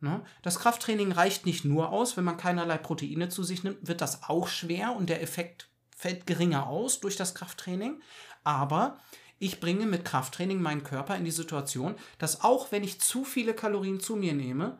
Ne? 0.00 0.22
Das 0.42 0.58
Krafttraining 0.58 1.12
reicht 1.12 1.46
nicht 1.46 1.64
nur 1.64 1.90
aus, 1.90 2.16
wenn 2.16 2.24
man 2.24 2.36
keinerlei 2.36 2.78
Proteine 2.78 3.28
zu 3.28 3.42
sich 3.42 3.64
nimmt, 3.64 3.86
wird 3.86 4.00
das 4.00 4.24
auch 4.24 4.48
schwer 4.48 4.94
und 4.94 5.08
der 5.08 5.22
Effekt 5.22 5.68
fällt 5.96 6.26
geringer 6.26 6.66
aus 6.66 7.00
durch 7.00 7.16
das 7.16 7.34
Krafttraining. 7.34 8.00
Aber 8.42 8.98
ich 9.38 9.60
bringe 9.60 9.86
mit 9.86 10.04
Krafttraining 10.04 10.60
meinen 10.60 10.84
Körper 10.84 11.16
in 11.16 11.24
die 11.24 11.30
Situation, 11.30 11.96
dass 12.18 12.42
auch 12.42 12.72
wenn 12.72 12.84
ich 12.84 13.00
zu 13.00 13.24
viele 13.24 13.54
Kalorien 13.54 14.00
zu 14.00 14.16
mir 14.16 14.34
nehme, 14.34 14.78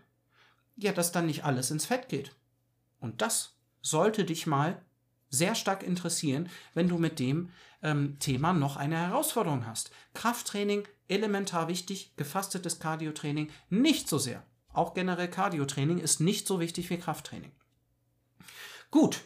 ja, 0.77 0.93
dass 0.93 1.13
dann 1.13 1.27
nicht 1.27 1.45
alles 1.45 1.71
ins 1.71 1.87
Fett 1.87 2.09
geht. 2.09 2.35
Und 3.01 3.23
das 3.23 3.57
sollte 3.81 4.25
dich 4.25 4.47
mal 4.47 4.83
sehr 5.31 5.55
stark 5.55 5.83
interessieren, 5.83 6.49
wenn 6.75 6.89
du 6.89 6.99
mit 6.99 7.19
dem 7.19 7.51
ähm, 7.83 8.19
Thema 8.19 8.53
noch 8.53 8.77
eine 8.77 8.97
Herausforderung 8.97 9.67
hast. 9.67 9.91
Krafttraining, 10.15 10.87
elementar 11.09 11.69
wichtig, 11.69 12.15
gefastetes 12.17 12.79
Cardiotraining 12.79 13.51
nicht 13.69 14.09
so 14.09 14.19
sehr. 14.19 14.43
Auch 14.75 14.93
generell 14.93 15.29
Cardiotraining 15.29 15.99
ist 15.99 16.21
nicht 16.21 16.47
so 16.47 16.61
wichtig 16.61 16.91
wie 16.91 16.99
Krafttraining. 16.99 17.53
Gut, 18.91 19.23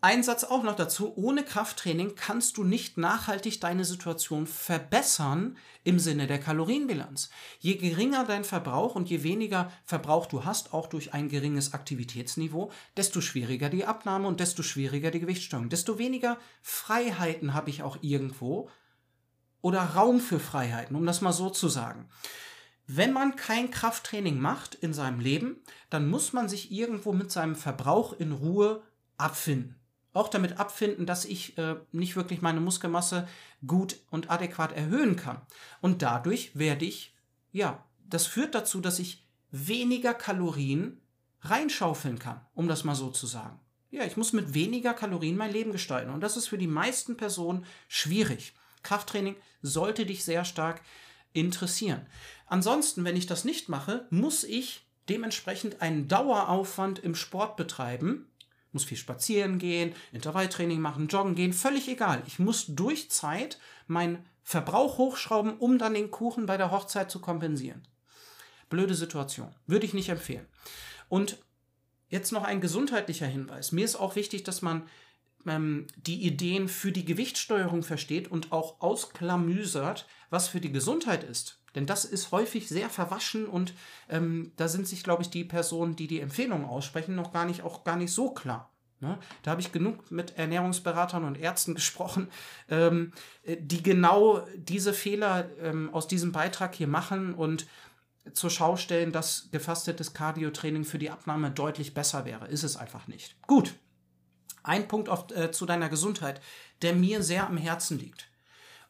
ein 0.00 0.22
Satz 0.22 0.44
auch 0.44 0.62
noch 0.62 0.76
dazu, 0.76 1.12
ohne 1.16 1.44
Krafttraining 1.44 2.14
kannst 2.14 2.56
du 2.56 2.62
nicht 2.62 2.98
nachhaltig 2.98 3.60
deine 3.60 3.84
Situation 3.84 4.46
verbessern 4.46 5.56
im 5.82 5.98
Sinne 5.98 6.28
der 6.28 6.38
Kalorienbilanz. 6.38 7.30
Je 7.58 7.74
geringer 7.74 8.24
dein 8.24 8.44
Verbrauch 8.44 8.94
und 8.94 9.10
je 9.10 9.24
weniger 9.24 9.72
Verbrauch 9.84 10.26
du 10.26 10.44
hast, 10.44 10.72
auch 10.72 10.86
durch 10.86 11.14
ein 11.14 11.28
geringes 11.28 11.74
Aktivitätsniveau, 11.74 12.70
desto 12.96 13.20
schwieriger 13.20 13.70
die 13.70 13.86
Abnahme 13.86 14.28
und 14.28 14.38
desto 14.38 14.62
schwieriger 14.62 15.10
die 15.10 15.18
Gewichtssteuerung. 15.18 15.68
Desto 15.68 15.98
weniger 15.98 16.38
Freiheiten 16.62 17.52
habe 17.52 17.70
ich 17.70 17.82
auch 17.82 17.98
irgendwo 18.00 18.70
oder 19.62 19.80
Raum 19.80 20.20
für 20.20 20.38
Freiheiten, 20.38 20.94
um 20.94 21.06
das 21.06 21.22
mal 21.22 21.32
so 21.32 21.50
zu 21.50 21.68
sagen. 21.68 22.08
Wenn 22.88 23.12
man 23.12 23.36
kein 23.36 23.70
Krafttraining 23.70 24.40
macht 24.40 24.74
in 24.74 24.92
seinem 24.92 25.20
Leben, 25.20 25.60
dann 25.90 26.10
muss 26.10 26.32
man 26.32 26.48
sich 26.48 26.72
irgendwo 26.72 27.12
mit 27.12 27.30
seinem 27.30 27.54
Verbrauch 27.54 28.18
in 28.18 28.32
Ruhe 28.32 28.82
abfinden 29.16 29.78
auch 30.18 30.28
damit 30.28 30.58
abfinden, 30.58 31.06
dass 31.06 31.24
ich 31.24 31.56
äh, 31.58 31.76
nicht 31.92 32.16
wirklich 32.16 32.42
meine 32.42 32.60
Muskelmasse 32.60 33.28
gut 33.66 33.96
und 34.10 34.30
adäquat 34.30 34.72
erhöhen 34.72 35.16
kann. 35.16 35.40
Und 35.80 36.02
dadurch 36.02 36.58
werde 36.58 36.84
ich, 36.84 37.14
ja, 37.52 37.84
das 38.08 38.26
führt 38.26 38.54
dazu, 38.54 38.80
dass 38.80 38.98
ich 38.98 39.24
weniger 39.50 40.14
Kalorien 40.14 41.00
reinschaufeln 41.42 42.18
kann, 42.18 42.40
um 42.54 42.68
das 42.68 42.84
mal 42.84 42.94
so 42.94 43.10
zu 43.10 43.26
sagen. 43.26 43.60
Ja, 43.90 44.04
ich 44.04 44.16
muss 44.16 44.32
mit 44.32 44.54
weniger 44.54 44.92
Kalorien 44.92 45.36
mein 45.36 45.52
Leben 45.52 45.72
gestalten. 45.72 46.10
Und 46.10 46.20
das 46.20 46.36
ist 46.36 46.48
für 46.48 46.58
die 46.58 46.66
meisten 46.66 47.16
Personen 47.16 47.64
schwierig. 47.86 48.54
Krafttraining 48.82 49.36
sollte 49.62 50.04
dich 50.04 50.24
sehr 50.24 50.44
stark 50.44 50.82
interessieren. 51.32 52.06
Ansonsten, 52.48 53.04
wenn 53.04 53.16
ich 53.16 53.26
das 53.26 53.44
nicht 53.44 53.68
mache, 53.68 54.06
muss 54.10 54.44
ich 54.44 54.86
dementsprechend 55.08 55.80
einen 55.80 56.08
Daueraufwand 56.08 56.98
im 56.98 57.14
Sport 57.14 57.56
betreiben, 57.56 58.26
muss 58.72 58.84
viel 58.84 58.98
spazieren 58.98 59.58
gehen, 59.58 59.94
Intervalltraining 60.12 60.80
machen, 60.80 61.08
joggen 61.08 61.34
gehen, 61.34 61.52
völlig 61.52 61.88
egal. 61.88 62.22
Ich 62.26 62.38
muss 62.38 62.66
durch 62.68 63.10
Zeit 63.10 63.58
meinen 63.86 64.24
Verbrauch 64.42 64.98
hochschrauben, 64.98 65.58
um 65.58 65.78
dann 65.78 65.94
den 65.94 66.10
Kuchen 66.10 66.46
bei 66.46 66.56
der 66.56 66.70
Hochzeit 66.70 67.10
zu 67.10 67.20
kompensieren. 67.20 67.86
Blöde 68.68 68.94
Situation. 68.94 69.54
Würde 69.66 69.86
ich 69.86 69.94
nicht 69.94 70.10
empfehlen. 70.10 70.46
Und 71.08 71.38
jetzt 72.08 72.32
noch 72.32 72.44
ein 72.44 72.60
gesundheitlicher 72.60 73.26
Hinweis. 73.26 73.72
Mir 73.72 73.84
ist 73.84 73.96
auch 73.96 74.16
wichtig, 74.16 74.44
dass 74.44 74.62
man 74.62 74.88
ähm, 75.46 75.86
die 75.96 76.26
Ideen 76.26 76.68
für 76.68 76.92
die 76.92 77.04
Gewichtssteuerung 77.04 77.82
versteht 77.82 78.30
und 78.30 78.52
auch 78.52 78.80
ausklamüsert, 78.80 80.06
was 80.30 80.48
für 80.48 80.60
die 80.60 80.72
Gesundheit 80.72 81.24
ist. 81.24 81.60
Denn 81.78 81.86
das 81.86 82.04
ist 82.04 82.32
häufig 82.32 82.68
sehr 82.68 82.90
verwaschen 82.90 83.46
und 83.46 83.72
ähm, 84.08 84.50
da 84.56 84.66
sind 84.66 84.88
sich, 84.88 85.04
glaube 85.04 85.22
ich, 85.22 85.30
die 85.30 85.44
Personen, 85.44 85.94
die 85.94 86.08
die 86.08 86.18
Empfehlungen 86.18 86.66
aussprechen, 86.66 87.14
noch 87.14 87.32
gar 87.32 87.44
nicht, 87.44 87.62
auch 87.62 87.84
gar 87.84 87.94
nicht 87.94 88.10
so 88.10 88.32
klar. 88.32 88.68
Ne? 88.98 89.16
Da 89.44 89.52
habe 89.52 89.60
ich 89.60 89.70
genug 89.70 90.10
mit 90.10 90.36
Ernährungsberatern 90.36 91.22
und 91.22 91.38
Ärzten 91.38 91.74
gesprochen, 91.76 92.32
ähm, 92.68 93.12
die 93.46 93.80
genau 93.80 94.44
diese 94.56 94.92
Fehler 94.92 95.48
ähm, 95.62 95.94
aus 95.94 96.08
diesem 96.08 96.32
Beitrag 96.32 96.74
hier 96.74 96.88
machen 96.88 97.32
und 97.32 97.68
zur 98.32 98.50
Schau 98.50 98.76
stellen, 98.76 99.12
dass 99.12 99.48
gefastetes 99.52 100.14
Cardiotraining 100.14 100.84
für 100.84 100.98
die 100.98 101.10
Abnahme 101.10 101.52
deutlich 101.52 101.94
besser 101.94 102.24
wäre. 102.24 102.48
Ist 102.48 102.64
es 102.64 102.76
einfach 102.76 103.06
nicht. 103.06 103.40
Gut. 103.46 103.76
Ein 104.64 104.88
Punkt 104.88 105.08
auf, 105.08 105.30
äh, 105.30 105.52
zu 105.52 105.64
deiner 105.64 105.88
Gesundheit, 105.88 106.40
der 106.82 106.96
mir 106.96 107.22
sehr 107.22 107.46
am 107.46 107.56
Herzen 107.56 108.00
liegt. 108.00 108.28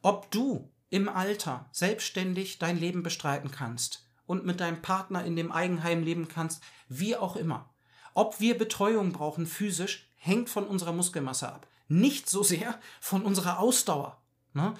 Ob 0.00 0.30
du 0.30 0.70
im 0.90 1.08
Alter 1.08 1.66
selbstständig 1.72 2.58
dein 2.58 2.78
Leben 2.78 3.02
bestreiten 3.02 3.50
kannst 3.50 4.06
und 4.26 4.44
mit 4.44 4.60
deinem 4.60 4.82
Partner 4.82 5.24
in 5.24 5.36
dem 5.36 5.52
Eigenheim 5.52 6.02
leben 6.02 6.28
kannst, 6.28 6.62
wie 6.88 7.16
auch 7.16 7.36
immer. 7.36 7.68
Ob 8.14 8.40
wir 8.40 8.58
Betreuung 8.58 9.12
brauchen 9.12 9.46
physisch, 9.46 10.10
hängt 10.16 10.50
von 10.50 10.66
unserer 10.66 10.92
Muskelmasse 10.92 11.48
ab. 11.52 11.66
Nicht 11.88 12.28
so 12.28 12.42
sehr 12.42 12.78
von 13.00 13.22
unserer 13.22 13.58
Ausdauer. 13.58 14.20
Ne? 14.52 14.74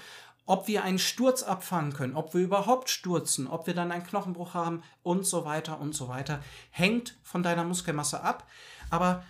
Ob 0.45 0.67
wir 0.67 0.83
einen 0.83 0.99
Sturz 0.99 1.43
abfangen 1.43 1.93
können, 1.93 2.17
ob 2.17 2.35
wir 2.35 2.41
überhaupt 2.41 2.91
stürzen, 2.91 3.47
ob 3.47 3.67
wir 3.67 3.75
dann 3.75 3.93
einen 3.93 4.07
Knochenbruch 4.07 4.55
haben 4.55 4.83
und 5.03 5.27
so 5.27 5.45
weiter 5.45 5.79
und 5.81 5.95
so 5.95 6.09
weiter, 6.09 6.43
hängt 6.71 7.19
von 7.23 7.43
deiner 7.43 7.65
Muskelmasse 7.65 8.23
ab. 8.23 8.47
Aber 8.91 9.25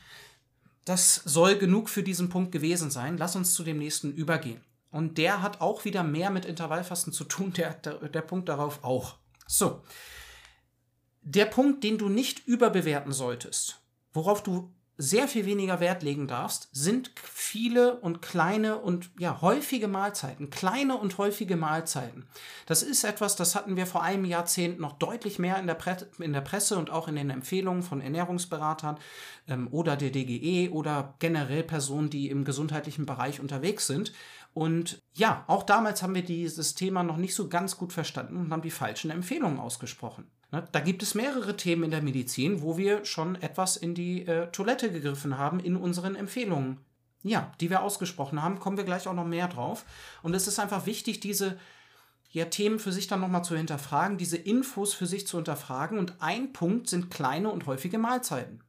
das 0.85 1.17
soll 1.17 1.57
genug 1.57 1.91
für 1.91 2.03
diesen 2.03 2.29
Punkt 2.29 2.51
gewesen 2.51 2.91
sein. 2.91 3.19
Lass 3.19 3.37
uns 3.37 3.55
zu 3.55 3.63
dem 3.63 3.79
nächsten 3.79 4.13
übergehen. 4.13 4.63
Und 4.91 5.19
der 5.19 5.43
hat 5.43 5.61
auch 5.61 5.85
wieder 5.85 6.03
mehr 6.03 6.31
mit 6.31 6.45
Intervallfasten 6.45 7.13
zu 7.13 7.25
tun, 7.25 7.53
der, 7.53 7.75
der, 7.75 8.09
der 8.09 8.23
Punkt 8.23 8.49
darauf 8.49 8.85
auch. 8.85 9.17
So. 9.47 9.83
Der 11.23 11.45
Punkt, 11.45 11.85
den 11.85 11.99
du 11.99 12.09
nicht 12.09 12.47
überbewerten 12.47 13.13
solltest, 13.13 13.83
worauf 14.13 14.43
du 14.43 14.73
sehr 15.01 15.29
viel 15.29 15.47
weniger 15.47 15.79
Wert 15.79 16.03
legen 16.03 16.27
darfst, 16.27 16.69
sind 16.73 17.13
viele 17.23 18.01
und 18.01 18.21
kleine 18.21 18.79
und 18.79 19.11
ja 19.17 19.41
häufige 19.41 19.87
Mahlzeiten, 19.87 20.51
kleine 20.51 20.97
und 20.97 21.19
häufige 21.19 21.57
Mahlzeiten. 21.57 22.27
Das 22.67 22.83
ist 22.83 23.05
etwas, 23.05 23.37
das 23.37 23.55
hatten 23.55 23.77
wir 23.77 23.87
vor 23.87 24.03
einem 24.03 24.25
Jahrzehnt 24.25 24.81
noch 24.81 24.95
deutlich 24.95 25.39
mehr 25.39 25.57
in 25.61 25.69
der, 25.69 25.75
Pre 25.75 25.97
in 26.19 26.33
der 26.33 26.41
Presse 26.41 26.77
und 26.77 26.91
auch 26.91 27.07
in 27.07 27.15
den 27.15 27.31
Empfehlungen 27.31 27.85
von 27.85 28.01
Ernährungsberatern 28.01 28.99
ähm, 29.47 29.69
oder 29.71 29.97
der 29.97 30.11
DGE 30.11 30.71
oder 30.71 31.15
generell 31.21 31.63
Personen, 31.63 32.11
die 32.11 32.29
im 32.29 32.45
gesundheitlichen 32.45 33.07
Bereich 33.07 33.39
unterwegs 33.39 33.87
sind. 33.87 34.13
Und 34.55 34.99
ja, 35.15 35.45
auch 35.47 35.63
damals 35.63 36.03
haben 36.03 36.15
wir 36.15 36.25
dieses 36.25 36.75
Thema 36.75 37.03
noch 37.03 37.17
nicht 37.17 37.35
so 37.35 37.49
ganz 37.49 37.77
gut 37.77 37.93
verstanden 37.93 38.37
und 38.37 38.53
haben 38.53 38.63
die 38.63 38.71
falschen 38.71 39.11
Empfehlungen 39.11 39.61
ausgesprochen. 39.61 40.31
Ne, 40.51 40.67
da 40.73 40.81
gibt 40.81 41.03
es 41.03 41.15
mehrere 41.15 41.57
Themen 41.57 41.85
in 41.85 41.91
der 41.91 42.03
Medizin, 42.03 42.63
wo 42.63 42.79
wir 42.79 43.05
schon 43.05 43.37
etwas 43.37 43.77
in 43.77 43.95
die 43.95 44.27
äh, 44.27 44.51
Toilette 44.51 44.91
gegriffen 44.91 45.37
haben 45.37 45.61
in 45.61 45.77
unseren 45.77 46.17
Empfehlungen. 46.17 46.79
Ja, 47.23 47.53
die 47.61 47.69
wir 47.69 47.83
ausgesprochen 47.83 48.43
haben, 48.43 48.59
kommen 48.59 48.77
wir 48.77 48.85
gleich 48.85 49.07
auch 49.07 49.15
noch 49.15 49.27
mehr 49.27 49.49
drauf. 49.49 49.85
Und 50.23 50.35
es 50.35 50.47
ist 50.47 50.59
einfach 50.59 50.87
wichtig, 50.87 51.21
diese 51.21 51.59
ja, 52.31 52.47
Themen 52.47 52.79
für 52.79 52.93
sich 52.93 53.09
dann 53.09 53.21
nochmal 53.21 53.45
zu 53.45 53.57
hinterfragen, 53.57 54.19
diese 54.19 54.37
Infos 54.37 54.95
für 54.95 55.07
sich 55.07 55.27
zu 55.27 55.37
hinterfragen. 55.37 55.99
Und 55.99 56.15
ein 56.21 56.53
Punkt 56.53 56.89
sind 56.89 57.11
kleine 57.11 57.51
und 57.51 57.67
häufige 57.67 57.99
Mahlzeiten. 57.99 58.63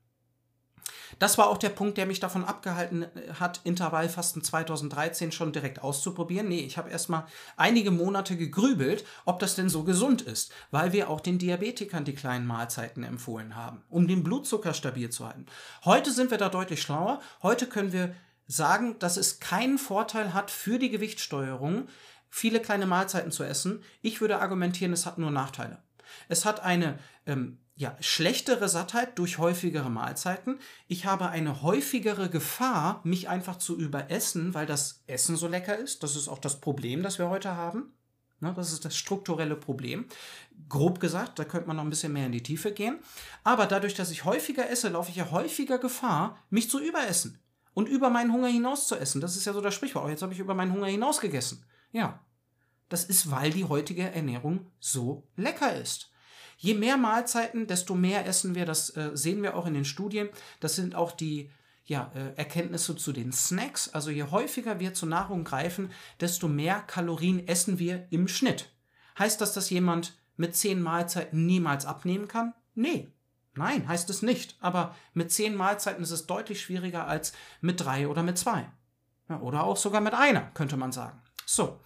Das 1.20 1.38
war 1.38 1.50
auch 1.50 1.58
der 1.58 1.70
Punkt, 1.70 1.98
der 1.98 2.06
mich 2.06 2.20
davon 2.20 2.46
abgehalten 2.46 3.04
äh, 3.04 3.34
hat, 3.40 3.62
Intervallfasten 3.66 4.44
2013 4.44 5.32
schon 5.32 5.52
direkt 5.52 5.84
auszuprobieren. 5.84 6.48
Nee, 6.48 6.62
ich 6.62 6.78
habe 6.78 6.90
erstmal 6.90 7.26
einige 7.58 7.92
Monate 7.92 8.38
gegrübelt, 8.38 9.06
ob 9.26 9.40
das 9.40 9.56
denn 9.56 9.70
so 9.70 9.84
gesund 9.84 10.22
ist, 10.22 10.52
weil 10.72 10.94
wir 10.94 11.10
auch 11.10 11.20
den 11.20 11.38
Diabetikern 11.38 12.06
die 12.06 12.16
kleinen 12.16 12.48
Mahlzeiten 12.48 13.04
empfohlen 13.04 13.56
haben, 13.56 13.84
um 13.90 14.08
den 14.08 14.24
Blutzucker 14.24 14.74
stabil 14.74 15.10
zu 15.10 15.28
halten. 15.28 15.46
Heute 15.86 16.12
sind 16.12 16.32
wir 16.32 16.38
da 16.38 16.50
deutlich 16.50 16.82
schlauer. 16.82 17.22
Heute 17.44 17.68
können 17.68 17.92
wir 17.92 18.16
sagen, 18.48 18.98
dass 19.00 19.18
es 19.18 19.40
keinen 19.40 19.78
Vorteil 19.78 20.34
hat 20.34 20.50
für 20.50 20.80
die 20.80 20.90
Gewichtssteuerung, 20.90 21.88
viele 22.30 22.60
kleine 22.60 22.88
Mahlzeiten 22.88 23.32
zu 23.32 23.44
essen. 23.44 23.84
Ich 24.02 24.22
würde 24.22 24.40
argumentieren, 24.40 24.94
es 24.94 25.06
hat 25.06 25.18
nur 25.18 25.32
Nachteile. 25.32 25.80
Es 26.28 26.46
hat 26.46 26.62
eine 26.62 26.98
ähm, 27.26 27.60
ja, 27.80 27.96
schlechtere 28.02 28.68
Sattheit 28.68 29.18
durch 29.18 29.38
häufigere 29.38 29.90
Mahlzeiten. 29.90 30.60
Ich 30.90 31.06
habe 31.06 31.30
eine 31.30 31.62
häufigere 31.62 32.30
Gefahr, 32.30 33.00
mich 33.06 33.30
einfach 33.30 33.58
zu 33.58 33.80
überessen, 33.80 34.54
weil 34.54 34.66
das 34.66 35.02
Essen 35.08 35.38
so 35.38 35.48
lecker 35.48 35.78
ist. 35.78 36.04
Das 36.04 36.18
ist 36.18 36.28
auch 36.28 36.40
das 36.40 36.60
Problem, 36.60 37.04
das 37.04 37.20
wir 37.20 37.30
heute 37.30 37.56
haben. 37.56 37.94
Ne, 38.42 38.54
das 38.54 38.74
ist 38.74 38.84
das 38.84 38.98
strukturelle 38.98 39.56
Problem. 39.56 40.08
Grob 40.68 41.00
gesagt, 41.00 41.40
da 41.40 41.46
könnte 41.46 41.68
man 41.68 41.78
noch 41.78 41.84
ein 41.84 41.90
bisschen 41.90 42.12
mehr 42.12 42.26
in 42.26 42.34
die 42.34 42.44
Tiefe 42.44 42.74
gehen. 42.74 43.00
Aber 43.46 43.66
dadurch, 43.66 43.94
dass 43.94 44.12
ich 44.12 44.26
häufiger 44.26 44.70
esse, 44.70 44.90
laufe 44.90 45.12
ich 45.12 45.16
ja 45.16 45.32
häufiger 45.32 45.78
Gefahr, 45.78 46.38
mich 46.50 46.70
zu 46.70 46.82
überessen. 46.82 47.40
Und 47.74 47.88
über 47.88 48.10
meinen 48.10 48.34
Hunger 48.34 48.50
hinaus 48.50 48.90
zu 48.90 48.98
essen. 48.98 49.22
Das 49.22 49.38
ist 49.38 49.46
ja 49.46 49.54
so 49.54 49.62
das 49.62 49.74
Sprichwort. 49.74 50.06
Oh, 50.06 50.10
jetzt 50.10 50.22
habe 50.22 50.34
ich 50.34 50.40
über 50.40 50.54
meinen 50.54 50.74
Hunger 50.74 50.88
hinaus 50.88 51.22
gegessen. 51.22 51.64
Ja. 51.94 52.20
Das 52.90 53.06
ist, 53.06 53.32
weil 53.32 53.52
die 53.52 53.64
heutige 53.64 54.12
Ernährung 54.12 54.68
so 54.82 55.24
lecker 55.38 55.80
ist. 55.80 56.12
Je 56.62 56.74
mehr 56.74 56.98
Mahlzeiten, 56.98 57.68
desto 57.68 57.96
mehr 57.96 58.26
essen 58.28 58.54
wir. 58.54 58.66
Das 58.66 58.90
äh, 58.98 59.12
sehen 59.14 59.42
wir 59.42 59.56
auch 59.56 59.66
in 59.66 59.74
den 59.74 59.86
Studien. 59.86 60.28
Das 60.60 60.76
sind 60.76 60.94
auch 60.94 61.14
die 61.14 61.50
ja, 61.86 62.12
äh, 62.14 62.38
Erkenntnisse 62.38 62.98
zu 62.98 63.14
den 63.14 63.32
Snacks. 63.32 63.88
Also 63.88 64.12
je 64.12 64.24
häufiger 64.24 64.78
wir 64.82 64.94
zur 64.94 65.08
Nahrung 65.08 65.46
greifen, 65.46 65.90
desto 66.20 66.50
mehr 66.50 66.82
Kalorien 66.82 67.48
essen 67.48 67.80
wir 67.80 68.08
im 68.10 68.28
Schnitt. 68.28 68.70
Heißt 69.18 69.40
das, 69.40 69.54
dass 69.54 69.70
jemand 69.70 70.18
mit 70.36 70.54
zehn 70.54 70.82
Mahlzeiten 70.82 71.46
niemals 71.46 71.86
abnehmen 71.86 72.28
kann? 72.28 72.54
Nee. 72.76 73.08
Nein, 73.56 73.88
heißt 73.88 74.10
es 74.10 74.22
nicht. 74.22 74.58
Aber 74.60 74.98
mit 75.14 75.32
zehn 75.32 75.56
Mahlzeiten 75.56 76.04
ist 76.04 76.12
es 76.12 76.28
deutlich 76.28 76.62
schwieriger 76.62 77.08
als 77.08 77.32
mit 77.62 77.80
drei 77.80 78.10
oder 78.10 78.22
mit 78.22 78.38
zwei. 78.38 78.70
Ja, 79.30 79.40
oder 79.40 79.64
auch 79.64 79.78
sogar 79.78 80.02
mit 80.02 80.14
einer, 80.14 80.52
könnte 80.54 80.76
man 80.76 80.92
sagen. 80.92 81.22
So. 81.46 81.80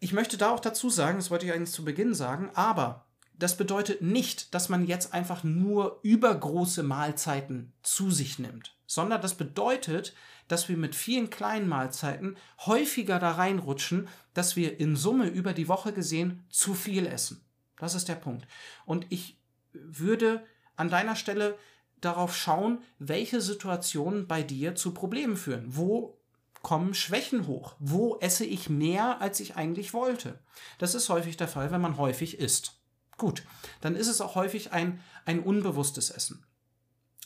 Ich 0.00 0.12
möchte 0.12 0.38
da 0.38 0.50
auch 0.50 0.60
dazu 0.60 0.88
sagen, 0.88 1.18
das 1.18 1.30
wollte 1.30 1.46
ich 1.46 1.52
eigentlich 1.52 1.72
zu 1.72 1.84
Beginn 1.84 2.14
sagen, 2.14 2.50
aber 2.54 3.04
das 3.38 3.56
bedeutet 3.56 4.02
nicht, 4.02 4.54
dass 4.54 4.68
man 4.68 4.86
jetzt 4.86 5.14
einfach 5.14 5.44
nur 5.44 6.00
übergroße 6.02 6.82
Mahlzeiten 6.82 7.72
zu 7.82 8.10
sich 8.10 8.38
nimmt, 8.38 8.74
sondern 8.86 9.20
das 9.20 9.34
bedeutet, 9.34 10.14
dass 10.48 10.68
wir 10.68 10.76
mit 10.76 10.94
vielen 10.94 11.30
kleinen 11.30 11.68
Mahlzeiten 11.68 12.36
häufiger 12.66 13.18
da 13.18 13.32
reinrutschen, 13.32 14.08
dass 14.34 14.56
wir 14.56 14.80
in 14.80 14.96
Summe 14.96 15.28
über 15.28 15.52
die 15.52 15.68
Woche 15.68 15.92
gesehen 15.92 16.44
zu 16.48 16.74
viel 16.74 17.06
essen. 17.06 17.42
Das 17.78 17.94
ist 17.94 18.08
der 18.08 18.16
Punkt. 18.16 18.46
Und 18.84 19.06
ich 19.10 19.38
würde 19.72 20.44
an 20.76 20.90
deiner 20.90 21.14
Stelle 21.14 21.56
darauf 22.00 22.34
schauen, 22.34 22.82
welche 22.98 23.40
Situationen 23.40 24.26
bei 24.26 24.42
dir 24.42 24.74
zu 24.74 24.92
Problemen 24.92 25.36
führen. 25.36 25.64
Wo 25.68 26.19
kommen 26.62 26.94
Schwächen 26.94 27.46
hoch? 27.46 27.74
Wo 27.78 28.16
esse 28.18 28.44
ich 28.44 28.68
mehr, 28.68 29.20
als 29.20 29.40
ich 29.40 29.56
eigentlich 29.56 29.94
wollte? 29.94 30.38
Das 30.78 30.94
ist 30.94 31.08
häufig 31.08 31.36
der 31.36 31.48
Fall, 31.48 31.70
wenn 31.70 31.80
man 31.80 31.96
häufig 31.96 32.38
isst. 32.38 32.80
Gut, 33.16 33.44
dann 33.80 33.96
ist 33.96 34.08
es 34.08 34.20
auch 34.20 34.34
häufig 34.34 34.72
ein, 34.72 35.00
ein 35.24 35.40
unbewusstes 35.40 36.10
Essen. 36.10 36.44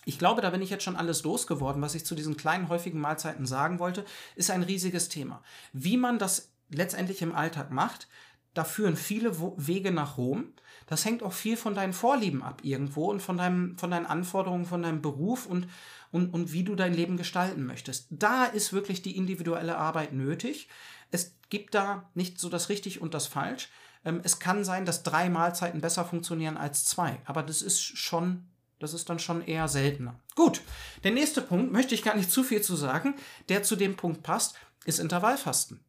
Ich 0.04 0.18
glaube, 0.18 0.42
da 0.42 0.50
bin 0.50 0.60
ich 0.60 0.70
jetzt 0.70 0.84
schon 0.84 0.96
alles 0.96 1.22
losgeworden, 1.22 1.80
was 1.80 1.94
ich 1.94 2.04
zu 2.04 2.14
diesen 2.14 2.36
kleinen, 2.36 2.68
häufigen 2.68 3.00
Mahlzeiten 3.00 3.46
sagen 3.46 3.78
wollte, 3.78 4.04
ist 4.36 4.50
ein 4.50 4.62
riesiges 4.62 5.08
Thema. 5.08 5.42
Wie 5.72 5.96
man 5.96 6.18
das 6.18 6.50
letztendlich 6.68 7.22
im 7.22 7.34
Alltag 7.34 7.70
macht, 7.70 8.08
da 8.54 8.64
führen 8.64 8.96
viele 8.96 9.36
Wege 9.56 9.90
nach 9.90 10.16
Rom. 10.16 10.52
Das 10.86 11.04
hängt 11.04 11.22
auch 11.22 11.32
viel 11.32 11.56
von 11.56 11.74
deinen 11.74 11.92
Vorlieben 11.92 12.42
ab 12.42 12.60
irgendwo 12.62 13.10
und 13.10 13.20
von, 13.20 13.36
deinem, 13.36 13.76
von 13.78 13.90
deinen 13.90 14.06
Anforderungen, 14.06 14.64
von 14.64 14.82
deinem 14.82 15.02
Beruf 15.02 15.46
und, 15.46 15.68
und, 16.12 16.30
und 16.30 16.52
wie 16.52 16.62
du 16.62 16.74
dein 16.74 16.94
Leben 16.94 17.16
gestalten 17.16 17.66
möchtest. 17.66 18.06
Da 18.10 18.44
ist 18.44 18.72
wirklich 18.72 19.02
die 19.02 19.16
individuelle 19.16 19.76
Arbeit 19.76 20.12
nötig. 20.12 20.68
Es 21.10 21.36
gibt 21.50 21.74
da 21.74 22.10
nicht 22.14 22.38
so 22.38 22.48
das 22.48 22.68
richtig 22.68 23.00
und 23.00 23.14
das 23.14 23.26
falsch. 23.26 23.68
Ähm, 24.04 24.20
es 24.22 24.38
kann 24.38 24.64
sein, 24.64 24.84
dass 24.84 25.02
drei 25.02 25.28
Mahlzeiten 25.28 25.80
besser 25.80 26.04
funktionieren 26.04 26.56
als 26.56 26.84
zwei, 26.84 27.20
aber 27.24 27.42
das 27.42 27.62
ist 27.62 27.80
schon, 27.80 28.46
das 28.78 28.94
ist 28.94 29.08
dann 29.08 29.18
schon 29.18 29.44
eher 29.44 29.68
seltener. 29.68 30.20
Gut, 30.36 30.60
der 31.02 31.12
nächste 31.12 31.40
Punkt, 31.40 31.72
möchte 31.72 31.94
ich 31.94 32.02
gar 32.02 32.14
nicht 32.14 32.30
zu 32.30 32.44
viel 32.44 32.62
zu 32.62 32.76
sagen, 32.76 33.14
der 33.48 33.62
zu 33.62 33.76
dem 33.76 33.96
Punkt 33.96 34.22
passt, 34.22 34.56
ist 34.84 34.98
Intervallfasten. 34.98 35.82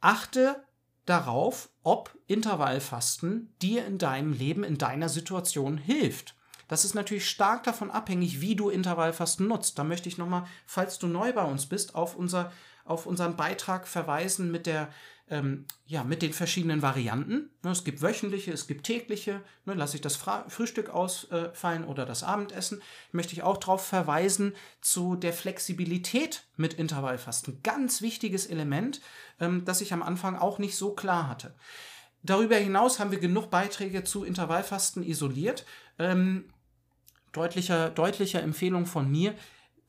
Achte 0.00 0.64
darauf, 1.10 1.70
ob 1.82 2.16
Intervallfasten 2.28 3.52
dir 3.60 3.84
in 3.84 3.98
deinem 3.98 4.32
Leben, 4.32 4.62
in 4.62 4.78
deiner 4.78 5.08
Situation 5.08 5.76
hilft. 5.76 6.36
Das 6.68 6.84
ist 6.84 6.94
natürlich 6.94 7.28
stark 7.28 7.64
davon 7.64 7.90
abhängig, 7.90 8.40
wie 8.40 8.54
du 8.54 8.70
Intervallfasten 8.70 9.48
nutzt. 9.48 9.76
Da 9.76 9.82
möchte 9.82 10.08
ich 10.08 10.18
nochmal, 10.18 10.44
falls 10.66 11.00
du 11.00 11.08
neu 11.08 11.32
bei 11.32 11.42
uns 11.42 11.66
bist, 11.66 11.96
auf, 11.96 12.14
unser, 12.14 12.52
auf 12.84 13.06
unseren 13.06 13.34
Beitrag 13.34 13.88
verweisen 13.88 14.52
mit 14.52 14.66
der 14.66 14.88
ähm, 15.30 15.64
ja, 15.86 16.04
mit 16.04 16.22
den 16.22 16.32
verschiedenen 16.32 16.82
Varianten. 16.82 17.50
Ne, 17.62 17.70
es 17.70 17.84
gibt 17.84 18.02
wöchentliche, 18.02 18.52
es 18.52 18.66
gibt 18.66 18.84
tägliche. 18.84 19.42
Ne, 19.64 19.74
lasse 19.74 19.96
ich 19.96 20.02
das 20.02 20.16
Fra 20.16 20.44
Frühstück 20.48 20.90
ausfallen 20.90 21.84
oder 21.84 22.04
das 22.04 22.22
Abendessen. 22.22 22.82
Möchte 23.12 23.32
ich 23.32 23.42
auch 23.42 23.56
darauf 23.56 23.86
verweisen 23.86 24.54
zu 24.80 25.14
der 25.14 25.32
Flexibilität 25.32 26.44
mit 26.56 26.74
Intervallfasten. 26.74 27.62
Ganz 27.62 28.02
wichtiges 28.02 28.46
Element, 28.46 29.00
ähm, 29.38 29.64
das 29.64 29.80
ich 29.80 29.92
am 29.92 30.02
Anfang 30.02 30.36
auch 30.36 30.58
nicht 30.58 30.76
so 30.76 30.94
klar 30.94 31.28
hatte. 31.28 31.54
Darüber 32.22 32.56
hinaus 32.56 32.98
haben 32.98 33.12
wir 33.12 33.20
genug 33.20 33.50
Beiträge 33.50 34.04
zu 34.04 34.24
Intervallfasten 34.24 35.02
isoliert. 35.02 35.64
Ähm, 35.98 36.52
deutlicher, 37.32 37.88
deutlicher 37.88 38.42
Empfehlung 38.42 38.84
von 38.84 39.10
mir 39.10 39.34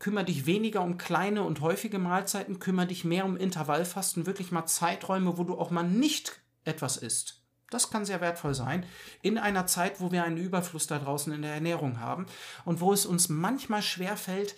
kümmere 0.01 0.25
dich 0.25 0.47
weniger 0.47 0.81
um 0.81 0.97
kleine 0.97 1.43
und 1.43 1.61
häufige 1.61 1.99
Mahlzeiten, 1.99 2.59
kümmere 2.59 2.87
dich 2.87 3.05
mehr 3.05 3.23
um 3.23 3.37
Intervallfasten, 3.37 4.25
wirklich 4.25 4.51
mal 4.51 4.65
Zeiträume, 4.65 5.37
wo 5.37 5.43
du 5.43 5.57
auch 5.59 5.69
mal 5.69 5.83
nicht 5.83 6.41
etwas 6.63 6.97
isst. 6.97 7.43
Das 7.69 7.91
kann 7.91 8.03
sehr 8.03 8.19
wertvoll 8.19 8.55
sein 8.55 8.83
in 9.21 9.37
einer 9.37 9.67
Zeit, 9.67 10.01
wo 10.01 10.11
wir 10.11 10.23
einen 10.23 10.37
Überfluss 10.37 10.87
da 10.87 10.97
draußen 10.97 11.31
in 11.31 11.43
der 11.43 11.53
Ernährung 11.53 11.99
haben 11.99 12.25
und 12.65 12.81
wo 12.81 12.91
es 12.91 13.05
uns 13.05 13.29
manchmal 13.29 13.83
schwer 13.83 14.17
fällt, 14.17 14.55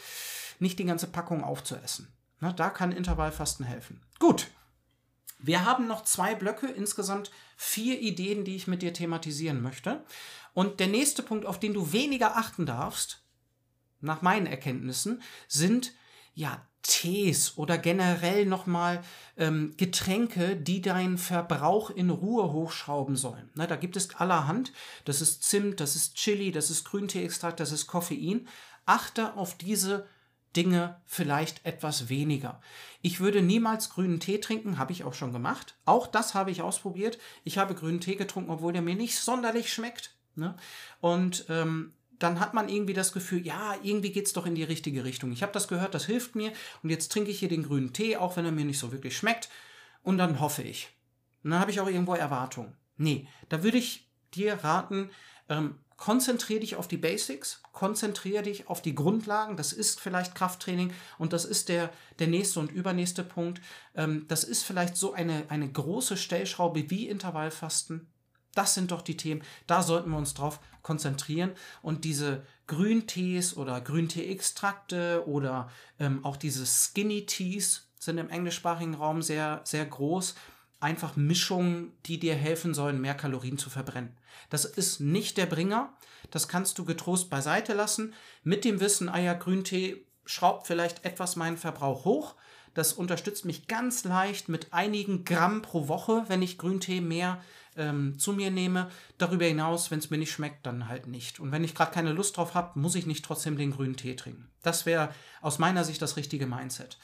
nicht 0.59 0.79
die 0.79 0.85
ganze 0.85 1.07
Packung 1.07 1.43
aufzuessen. 1.43 2.07
Na, 2.39 2.53
da 2.53 2.69
kann 2.69 2.93
Intervallfasten 2.93 3.65
helfen. 3.65 4.01
Gut. 4.19 4.47
Wir 5.39 5.65
haben 5.65 5.87
noch 5.87 6.03
zwei 6.03 6.35
Blöcke, 6.35 6.67
insgesamt 6.67 7.31
vier 7.57 7.99
Ideen, 7.99 8.45
die 8.45 8.55
ich 8.55 8.67
mit 8.67 8.81
dir 8.81 8.93
thematisieren 8.93 9.61
möchte. 9.61 10.05
Und 10.53 10.79
der 10.79 10.87
nächste 10.87 11.21
Punkt, 11.21 11.45
auf 11.45 11.59
den 11.59 11.73
du 11.73 11.91
weniger 11.91 12.37
achten 12.37 12.65
darfst, 12.65 13.22
nach 14.03 14.21
meinen 14.21 14.45
Erkenntnissen, 14.45 15.21
sind 15.47 15.93
ja 16.33 16.61
Tees 16.83 17.57
oder 17.57 17.77
generell 17.77 18.45
nochmal 18.45 19.01
ähm, 19.37 19.73
Getränke, 19.77 20.57
die 20.57 20.81
deinen 20.81 21.17
Verbrauch 21.17 21.89
in 21.89 22.09
Ruhe 22.09 22.51
hochschrauben 22.51 23.15
sollen. 23.15 23.49
Na, 23.55 23.67
da 23.67 23.77
gibt 23.77 23.95
es 23.95 24.13
allerhand. 24.15 24.73
Das 25.05 25.21
ist 25.21 25.43
Zimt, 25.43 25.79
das 25.79 25.95
ist 25.95 26.15
Chili, 26.15 26.51
das 26.51 26.69
ist 26.69 26.83
Grünteeextrakt, 26.83 27.59
das 27.59 27.71
ist 27.71 27.87
Koffein. 27.87 28.47
Achte 28.85 29.35
auf 29.35 29.57
diese 29.57 30.07
Dinge 30.57 31.01
vielleicht 31.05 31.65
etwas 31.65 32.09
weniger. 32.09 32.61
Ich 33.01 33.21
würde 33.21 33.41
niemals 33.41 33.89
grünen 33.89 34.19
Tee 34.19 34.39
trinken, 34.39 34.77
habe 34.77 34.91
ich 34.91 35.05
auch 35.05 35.13
schon 35.13 35.33
gemacht. 35.33 35.75
Auch 35.85 36.05
das 36.05 36.33
habe 36.33 36.51
ich 36.51 36.61
ausprobiert. 36.61 37.17
Ich 37.43 37.57
habe 37.57 37.75
grünen 37.75 38.01
Tee 38.01 38.15
getrunken, 38.15 38.51
obwohl 38.51 38.73
der 38.73 38.81
mir 38.81 38.95
nicht 38.95 39.17
sonderlich 39.17 39.71
schmeckt. 39.71 40.15
Ne? 40.35 40.55
Und 40.99 41.45
ähm, 41.49 41.93
dann 42.19 42.39
hat 42.39 42.53
man 42.53 42.69
irgendwie 42.69 42.93
das 42.93 43.11
Gefühl, 43.11 43.45
ja, 43.45 43.75
irgendwie 43.83 44.11
geht 44.11 44.27
es 44.27 44.33
doch 44.33 44.45
in 44.45 44.55
die 44.55 44.63
richtige 44.63 45.03
Richtung. 45.03 45.31
Ich 45.31 45.41
habe 45.41 45.51
das 45.51 45.67
gehört, 45.67 45.93
das 45.93 46.05
hilft 46.05 46.35
mir 46.35 46.53
und 46.81 46.89
jetzt 46.89 47.11
trinke 47.11 47.31
ich 47.31 47.39
hier 47.39 47.49
den 47.49 47.63
grünen 47.63 47.93
Tee, 47.93 48.17
auch 48.17 48.37
wenn 48.37 48.45
er 48.45 48.51
mir 48.51 48.65
nicht 48.65 48.79
so 48.79 48.91
wirklich 48.91 49.17
schmeckt 49.17 49.49
und 50.03 50.17
dann 50.17 50.39
hoffe 50.39 50.63
ich. 50.63 50.89
Und 51.43 51.51
dann 51.51 51.59
habe 51.59 51.71
ich 51.71 51.79
auch 51.79 51.87
irgendwo 51.87 52.15
Erwartungen. 52.15 52.75
Nee, 52.97 53.27
da 53.49 53.63
würde 53.63 53.77
ich 53.77 54.09
dir 54.33 54.63
raten, 54.63 55.09
ähm, 55.49 55.79
konzentriere 55.97 56.61
dich 56.61 56.75
auf 56.75 56.87
die 56.87 56.97
Basics, 56.97 57.61
konzentriere 57.71 58.43
dich 58.43 58.67
auf 58.67 58.81
die 58.81 58.95
Grundlagen. 58.95 59.57
Das 59.57 59.73
ist 59.73 59.99
vielleicht 59.99 60.35
Krafttraining 60.35 60.93
und 61.17 61.33
das 61.33 61.45
ist 61.45 61.69
der, 61.69 61.91
der 62.19 62.27
nächste 62.27 62.59
und 62.59 62.71
übernächste 62.71 63.23
Punkt. 63.23 63.61
Ähm, 63.95 64.25
das 64.27 64.43
ist 64.43 64.63
vielleicht 64.63 64.97
so 64.97 65.13
eine, 65.13 65.45
eine 65.49 65.71
große 65.71 66.17
Stellschraube 66.17 66.89
wie 66.89 67.07
Intervallfasten. 67.07 68.12
Das 68.55 68.73
sind 68.73 68.91
doch 68.91 69.01
die 69.01 69.17
Themen, 69.17 69.41
da 69.67 69.81
sollten 69.81 70.11
wir 70.11 70.17
uns 70.17 70.33
drauf 70.33 70.59
konzentrieren 70.83 71.51
und 71.81 72.03
diese 72.03 72.43
Grüntees 72.67 73.57
oder 73.57 73.81
Grüntee-Extrakte 73.81 75.23
oder 75.27 75.69
ähm, 75.99 76.23
auch 76.23 76.37
diese 76.37 76.65
Skinny 76.65 77.25
Teas 77.25 77.87
sind 77.99 78.17
im 78.17 78.29
englischsprachigen 78.29 78.95
Raum 78.95 79.21
sehr, 79.21 79.61
sehr 79.63 79.85
groß. 79.85 80.35
Einfach 80.79 81.15
Mischungen, 81.15 81.93
die 82.05 82.19
dir 82.19 82.35
helfen 82.35 82.73
sollen, 82.73 82.99
mehr 82.99 83.15
Kalorien 83.15 83.57
zu 83.57 83.69
verbrennen. 83.69 84.15
Das 84.49 84.65
ist 84.65 84.99
nicht 84.99 85.37
der 85.37 85.45
Bringer. 85.45 85.93
Das 86.29 86.49
kannst 86.49 86.77
du 86.77 86.85
getrost 86.85 87.29
beiseite 87.29 87.73
lassen. 87.73 88.13
Mit 88.43 88.65
dem 88.65 88.81
Wissen, 88.81 89.07
ah 89.07 89.19
ja, 89.19 89.33
Grüntee 89.33 90.05
schraubt 90.25 90.67
vielleicht 90.67 91.05
etwas 91.05 91.35
meinen 91.37 91.57
Verbrauch 91.57 92.05
hoch. 92.05 92.35
Das 92.73 92.93
unterstützt 92.93 93.45
mich 93.45 93.67
ganz 93.67 94.03
leicht 94.03 94.49
mit 94.49 94.73
einigen 94.73 95.25
Gramm 95.25 95.61
pro 95.61 95.87
Woche, 95.87 96.25
wenn 96.27 96.41
ich 96.41 96.57
Grüntee 96.57 97.01
mehr 97.01 97.41
ähm, 97.77 98.17
zu 98.19 98.33
mir 98.33 98.51
nehme. 98.51 98.89
Darüber 99.17 99.45
hinaus, 99.45 99.91
wenn 99.91 99.99
es 99.99 100.09
mir 100.09 100.17
nicht 100.17 100.31
schmeckt, 100.31 100.65
dann 100.65 100.87
halt 100.87 101.07
nicht. 101.07 101.39
Und 101.39 101.51
wenn 101.51 101.63
ich 101.63 101.75
gerade 101.75 101.91
keine 101.91 102.11
Lust 102.13 102.37
drauf 102.37 102.53
habe, 102.53 102.79
muss 102.79 102.95
ich 102.95 103.05
nicht 103.05 103.25
trotzdem 103.25 103.57
den 103.57 103.71
grünen 103.71 103.95
Tee 103.95 104.15
trinken. 104.15 104.49
Das 104.61 104.85
wäre 104.85 105.13
aus 105.41 105.59
meiner 105.59 105.83
Sicht 105.83 106.01
das 106.01 106.17
richtige 106.17 106.47
Mindset. 106.47 106.97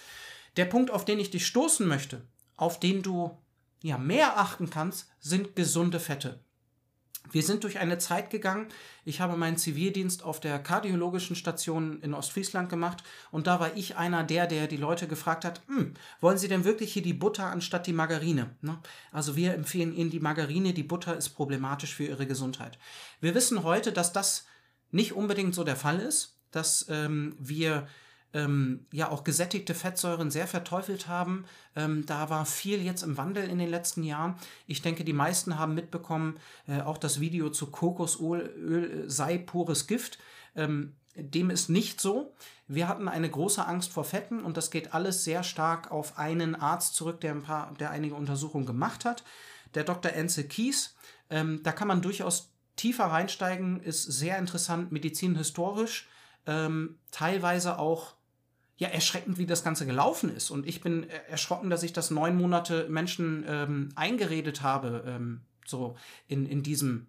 Der 0.57 0.65
Punkt, 0.65 0.91
auf 0.91 1.05
den 1.05 1.19
ich 1.19 1.31
dich 1.31 1.45
stoßen 1.45 1.87
möchte, 1.87 2.21
auf 2.57 2.79
den 2.79 3.01
du 3.01 3.37
ja 3.81 3.97
mehr 3.97 4.37
achten 4.37 4.69
kannst, 4.69 5.09
sind 5.19 5.55
gesunde 5.55 5.99
Fette. 5.99 6.39
Wir 7.31 7.43
sind 7.43 7.63
durch 7.63 7.79
eine 7.79 7.97
Zeit 7.97 8.29
gegangen. 8.29 8.67
Ich 9.05 9.21
habe 9.21 9.37
meinen 9.37 9.57
Zivildienst 9.57 10.23
auf 10.23 10.39
der 10.39 10.59
kardiologischen 10.59 11.35
Station 11.35 12.01
in 12.01 12.13
Ostfriesland 12.13 12.69
gemacht 12.69 13.03
und 13.31 13.47
da 13.47 13.59
war 13.59 13.75
ich 13.75 13.97
einer 13.97 14.23
der, 14.23 14.47
der 14.47 14.67
die 14.67 14.77
Leute 14.77 15.07
gefragt 15.07 15.45
hat, 15.45 15.61
hm, 15.67 15.93
wollen 16.21 16.37
Sie 16.37 16.47
denn 16.47 16.65
wirklich 16.65 16.93
hier 16.93 17.01
die 17.01 17.13
Butter 17.13 17.45
anstatt 17.45 17.87
die 17.87 17.93
Margarine? 17.93 18.55
Ne? 18.61 18.79
Also 19.11 19.35
wir 19.35 19.53
empfehlen 19.53 19.95
Ihnen 19.95 20.09
die 20.09 20.19
Margarine, 20.19 20.73
die 20.73 20.83
Butter 20.83 21.15
ist 21.15 21.29
problematisch 21.29 21.93
für 21.93 22.05
Ihre 22.05 22.25
Gesundheit. 22.25 22.79
Wir 23.21 23.35
wissen 23.35 23.63
heute, 23.63 23.91
dass 23.91 24.13
das 24.13 24.45
nicht 24.91 25.13
unbedingt 25.13 25.53
so 25.53 25.63
der 25.63 25.75
Fall 25.75 25.99
ist, 25.99 26.39
dass 26.51 26.87
ähm, 26.89 27.35
wir 27.39 27.87
ähm, 28.33 28.85
ja 28.91 29.09
auch 29.09 29.23
gesättigte 29.23 29.73
Fettsäuren 29.73 30.31
sehr 30.31 30.47
verteufelt 30.47 31.07
haben. 31.07 31.45
Ähm, 31.75 32.05
da 32.05 32.29
war 32.29 32.45
viel 32.45 32.81
jetzt 32.81 33.03
im 33.03 33.17
Wandel 33.17 33.49
in 33.49 33.57
den 33.57 33.69
letzten 33.69 34.03
Jahren. 34.03 34.35
Ich 34.67 34.81
denke, 34.81 35.03
die 35.03 35.13
meisten 35.13 35.57
haben 35.57 35.73
mitbekommen, 35.73 36.39
äh, 36.67 36.81
auch 36.81 36.97
das 36.97 37.19
Video 37.19 37.49
zu 37.49 37.67
Kokosöl 37.67 39.05
sei 39.07 39.37
pures 39.37 39.87
Gift. 39.87 40.19
Ähm, 40.55 40.95
dem 41.15 41.49
ist 41.49 41.69
nicht 41.69 41.99
so. 41.99 42.33
Wir 42.67 42.87
hatten 42.87 43.07
eine 43.07 43.29
große 43.29 43.65
Angst 43.65 43.91
vor 43.91 44.03
Fetten 44.03 44.43
und 44.43 44.57
das 44.57 44.71
geht 44.71 44.93
alles 44.93 45.23
sehr 45.23 45.43
stark 45.43 45.91
auf 45.91 46.17
einen 46.17 46.55
Arzt 46.55 46.95
zurück, 46.95 47.19
der 47.21 47.31
ein 47.31 47.43
paar, 47.43 47.73
der 47.79 47.89
einige 47.89 48.15
Untersuchungen 48.15 48.65
gemacht 48.65 49.05
hat. 49.05 49.23
Der 49.73 49.83
Dr. 49.83 50.13
Enze 50.13 50.47
Kies. 50.47 50.95
Ähm, 51.29 51.61
da 51.63 51.71
kann 51.71 51.87
man 51.87 52.01
durchaus 52.01 52.51
tiefer 52.75 53.05
reinsteigen, 53.05 53.81
ist 53.81 54.03
sehr 54.03 54.37
interessant, 54.37 54.91
medizinhistorisch, 54.91 56.07
ähm, 56.45 56.97
teilweise 57.11 57.77
auch 57.77 58.15
ja 58.79 58.87
erschreckend, 58.87 59.37
wie 59.37 59.45
das 59.45 59.63
Ganze 59.63 59.85
gelaufen 59.85 60.33
ist. 60.33 60.49
Und 60.49 60.65
ich 60.65 60.81
bin 60.81 61.07
erschrocken, 61.29 61.69
dass 61.69 61.83
ich 61.83 61.93
das 61.93 62.11
neun 62.11 62.37
Monate 62.37 62.87
Menschen 62.89 63.45
ähm, 63.47 63.89
eingeredet 63.95 64.63
habe, 64.63 65.03
ähm, 65.05 65.41
so 65.65 65.95
in, 66.27 66.45
in 66.45 66.63
diesem 66.63 67.07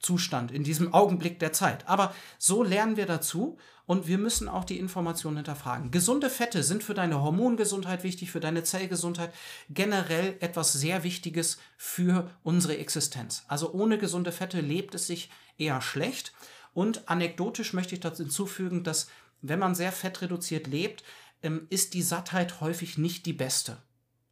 Zustand, 0.00 0.50
in 0.52 0.64
diesem 0.64 0.92
Augenblick 0.92 1.38
der 1.38 1.52
Zeit. 1.52 1.86
Aber 1.86 2.14
so 2.38 2.62
lernen 2.62 2.96
wir 2.96 3.06
dazu 3.06 3.58
und 3.86 4.08
wir 4.08 4.16
müssen 4.16 4.48
auch 4.48 4.64
die 4.64 4.78
Informationen 4.78 5.36
hinterfragen. 5.36 5.90
Gesunde 5.90 6.30
Fette 6.30 6.62
sind 6.62 6.82
für 6.82 6.94
deine 6.94 7.22
Hormongesundheit 7.22 8.02
wichtig, 8.02 8.30
für 8.30 8.40
deine 8.40 8.64
Zellgesundheit, 8.64 9.32
generell 9.68 10.36
etwas 10.40 10.72
sehr 10.72 11.04
Wichtiges 11.04 11.58
für 11.76 12.30
unsere 12.42 12.78
Existenz. 12.78 13.44
Also 13.48 13.72
ohne 13.72 13.98
gesunde 13.98 14.32
Fette 14.32 14.60
lebt 14.60 14.94
es 14.94 15.06
sich 15.06 15.30
eher 15.58 15.80
schlecht. 15.82 16.32
Und 16.72 17.08
anekdotisch 17.08 17.72
möchte 17.72 17.94
ich 17.94 18.00
dazu 18.00 18.24
hinzufügen, 18.24 18.82
dass 18.82 19.08
wenn 19.48 19.58
man 19.58 19.74
sehr 19.74 19.92
fettreduziert 19.92 20.66
lebt, 20.66 21.04
ähm, 21.42 21.66
ist 21.70 21.94
die 21.94 22.02
Sattheit 22.02 22.60
häufig 22.60 22.98
nicht 22.98 23.26
die 23.26 23.32
beste, 23.32 23.76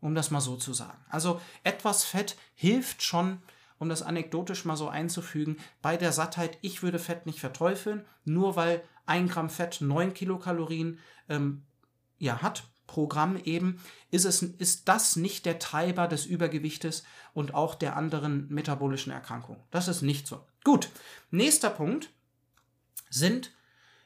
um 0.01 0.15
das 0.15 0.31
mal 0.31 0.41
so 0.41 0.57
zu 0.57 0.73
sagen. 0.73 1.05
Also 1.09 1.41
etwas 1.63 2.05
Fett 2.05 2.37
hilft 2.55 3.03
schon, 3.03 3.43
um 3.79 3.89
das 3.89 4.03
anekdotisch 4.03 4.65
mal 4.65 4.77
so 4.77 4.89
einzufügen, 4.89 5.59
bei 5.83 5.97
der 5.97 6.13
Sattheit, 6.13 6.59
ich 6.63 6.83
würde 6.83 6.99
Fett 6.99 7.27
nicht 7.27 7.41
verteufeln, 7.41 8.05
nur 8.25 8.57
weil 8.57 8.83
ein 9.05 9.29
Gramm 9.29 9.51
Fett 9.51 9.81
9 9.81 10.15
Kilokalorien 10.15 10.99
ähm, 11.29 11.63
ja, 12.19 12.41
hat 12.41 12.65
pro 12.87 13.07
Gramm 13.07 13.37
eben, 13.37 13.81
ist, 14.11 14.25
es, 14.25 14.43
ist 14.43 14.89
das 14.89 15.17
nicht 15.17 15.45
der 15.47 15.59
Treiber 15.59 16.09
des 16.09 16.27
Übergewichtes 16.27 17.05
und 17.35 17.55
auch 17.55 17.75
der 17.75 17.97
anderen 17.97 18.49
metabolischen 18.49 19.13
Erkrankungen. 19.13 19.63
Das 19.71 19.89
ist 19.89 20.03
nicht 20.03 20.27
so. 20.27 20.47
Gut, 20.65 20.89
nächster 21.31 21.71
Punkt 21.71 22.11
sind 23.11 23.51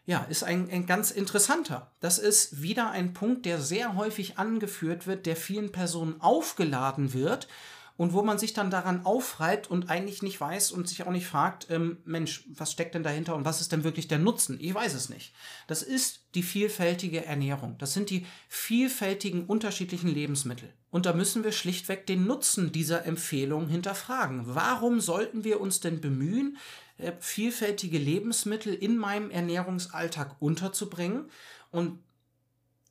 ja, 0.07 0.25
ist 0.25 0.45
ein, 0.45 0.71
ein 0.71 0.87
ganz 0.87 1.11
interessanter. 1.11 1.91
Das 2.01 2.19
ist 2.19 2.63
wieder 2.63 2.91
ein 2.91 3.13
Punkt, 3.13 3.45
der 3.45 3.61
sehr 3.61 3.97
häufig 3.97 4.39
angeführt 4.39 5.07
wird, 5.07 5.27
der 5.27 5.37
vielen 5.37 5.73
Personen 5.73 6.21
aufgeladen 6.21 7.13
wird 7.13 7.49
und 7.97 8.13
wo 8.13 8.23
man 8.23 8.39
sich 8.39 8.53
dann 8.53 8.71
daran 8.71 9.05
aufreibt 9.05 9.71
und 9.71 9.91
eigentlich 9.91 10.23
nicht 10.23 10.41
weiß 10.41 10.71
und 10.71 10.89
sich 10.89 11.05
auch 11.05 11.11
nicht 11.11 11.27
fragt, 11.27 11.69
ähm, 11.71 11.99
Mensch, 12.05 12.45
was 12.55 12.73
steckt 12.73 12.95
denn 12.95 13.03
dahinter 13.03 13.35
und 13.35 13.45
was 13.45 13.61
ist 13.61 13.73
denn 13.73 13.85
wirklich 13.85 14.07
der 14.07 14.19
Nutzen? 14.19 14.59
Ich 14.61 14.75
weiß 14.75 14.95
es 14.95 15.09
nicht. 15.09 15.33
Das 15.67 15.83
ist 15.83 16.21
die 16.35 16.43
vielfältige 16.43 17.25
Ernährung. 17.25 17.77
Das 17.79 17.95
sind 17.95 18.11
die 18.11 18.27
vielfältigen 18.49 19.47
unterschiedlichen 19.47 20.09
Lebensmittel. 20.09 20.73
Und 20.91 21.07
da 21.07 21.15
müssen 21.15 21.43
wir 21.43 21.53
schlichtweg 21.53 22.07
den 22.07 22.27
Nutzen 22.27 22.71
dieser 22.71 23.07
Empfehlung 23.07 23.69
hinterfragen. 23.69 24.43
Warum 24.47 25.01
sollten 25.01 25.45
wir 25.45 25.61
uns 25.61 25.81
denn 25.81 26.01
bemühen, 26.01 26.59
vielfältige 27.21 27.99
Lebensmittel 27.99 28.75
in 28.75 28.97
meinem 28.97 29.31
Ernährungsalltag 29.31 30.37
unterzubringen. 30.41 31.31
Und 31.71 31.99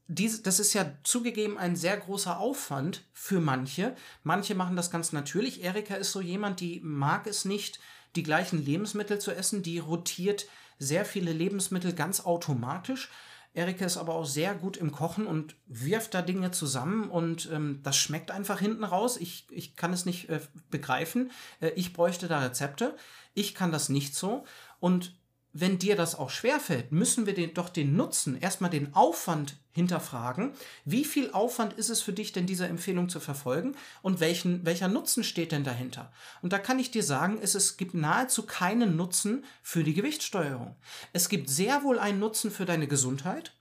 dies, 0.07 0.43
das 0.43 0.59
ist 0.59 0.73
ja 0.73 0.91
zugegeben 1.03 1.57
ein 1.57 1.75
sehr 1.75 1.97
großer 1.97 2.39
Aufwand 2.39 3.03
für 3.13 3.39
manche. 3.39 3.95
Manche 4.23 4.53
machen 4.53 4.75
das 4.75 4.91
ganz 4.91 5.11
natürlich. 5.11 5.63
Erika 5.63 5.95
ist 5.95 6.11
so 6.11 6.21
jemand, 6.21 6.59
die 6.59 6.79
mag 6.83 7.25
es 7.25 7.45
nicht, 7.45 7.79
die 8.15 8.23
gleichen 8.23 8.63
Lebensmittel 8.63 9.19
zu 9.19 9.31
essen. 9.31 9.63
Die 9.63 9.79
rotiert 9.79 10.47
sehr 10.77 11.05
viele 11.05 11.33
Lebensmittel 11.33 11.93
ganz 11.93 12.21
automatisch. 12.21 13.09
Erika 13.55 13.85
ist 13.85 13.97
aber 13.97 14.13
auch 14.15 14.25
sehr 14.25 14.53
gut 14.53 14.75
im 14.75 14.91
Kochen 14.91 15.25
und 15.25 15.55
wirft 15.65 16.13
da 16.13 16.21
Dinge 16.21 16.51
zusammen 16.51 17.09
und 17.09 17.49
ähm, 17.53 17.79
das 17.83 17.95
schmeckt 17.95 18.29
einfach 18.29 18.59
hinten 18.59 18.83
raus. 18.83 19.15
Ich, 19.15 19.47
ich 19.49 19.77
kann 19.77 19.93
es 19.93 20.05
nicht 20.05 20.27
äh, 20.27 20.41
begreifen. 20.69 21.31
Äh, 21.61 21.69
ich 21.69 21.93
bräuchte 21.93 22.27
da 22.27 22.41
Rezepte. 22.41 22.97
Ich 23.35 23.53
kann 23.53 23.71
das 23.71 23.89
nicht 23.89 24.15
so. 24.15 24.43
Und 24.79 25.15
wenn 25.57 25.79
dir 25.79 25.95
das 25.95 26.15
auch 26.15 26.29
schwerfällt, 26.29 26.91
müssen 26.91 27.25
wir 27.25 27.33
den, 27.33 27.53
doch 27.53 27.69
den 27.69 27.95
Nutzen, 27.95 28.37
erstmal 28.37 28.69
den 28.69 28.93
Aufwand 28.93 29.55
hinterfragen. 29.71 30.51
Wie 30.83 31.05
viel 31.05 31.31
Aufwand 31.31 31.71
ist 31.73 31.89
es 31.89 32.01
für 32.01 32.11
dich 32.11 32.33
denn, 32.33 32.45
diese 32.45 32.67
Empfehlung 32.67 33.07
zu 33.07 33.21
verfolgen? 33.21 33.77
Und 34.01 34.19
welchen, 34.19 34.65
welcher 34.65 34.89
Nutzen 34.89 35.23
steht 35.23 35.53
denn 35.53 35.63
dahinter? 35.63 36.11
Und 36.41 36.51
da 36.51 36.59
kann 36.59 36.77
ich 36.77 36.91
dir 36.91 37.03
sagen, 37.03 37.39
es, 37.41 37.55
es 37.55 37.77
gibt 37.77 37.93
nahezu 37.93 38.45
keinen 38.45 38.97
Nutzen 38.97 39.45
für 39.63 39.85
die 39.85 39.93
Gewichtssteuerung. 39.93 40.75
Es 41.13 41.29
gibt 41.29 41.49
sehr 41.49 41.83
wohl 41.83 41.99
einen 41.99 42.19
Nutzen 42.19 42.51
für 42.51 42.65
deine 42.65 42.87
Gesundheit. 42.87 43.53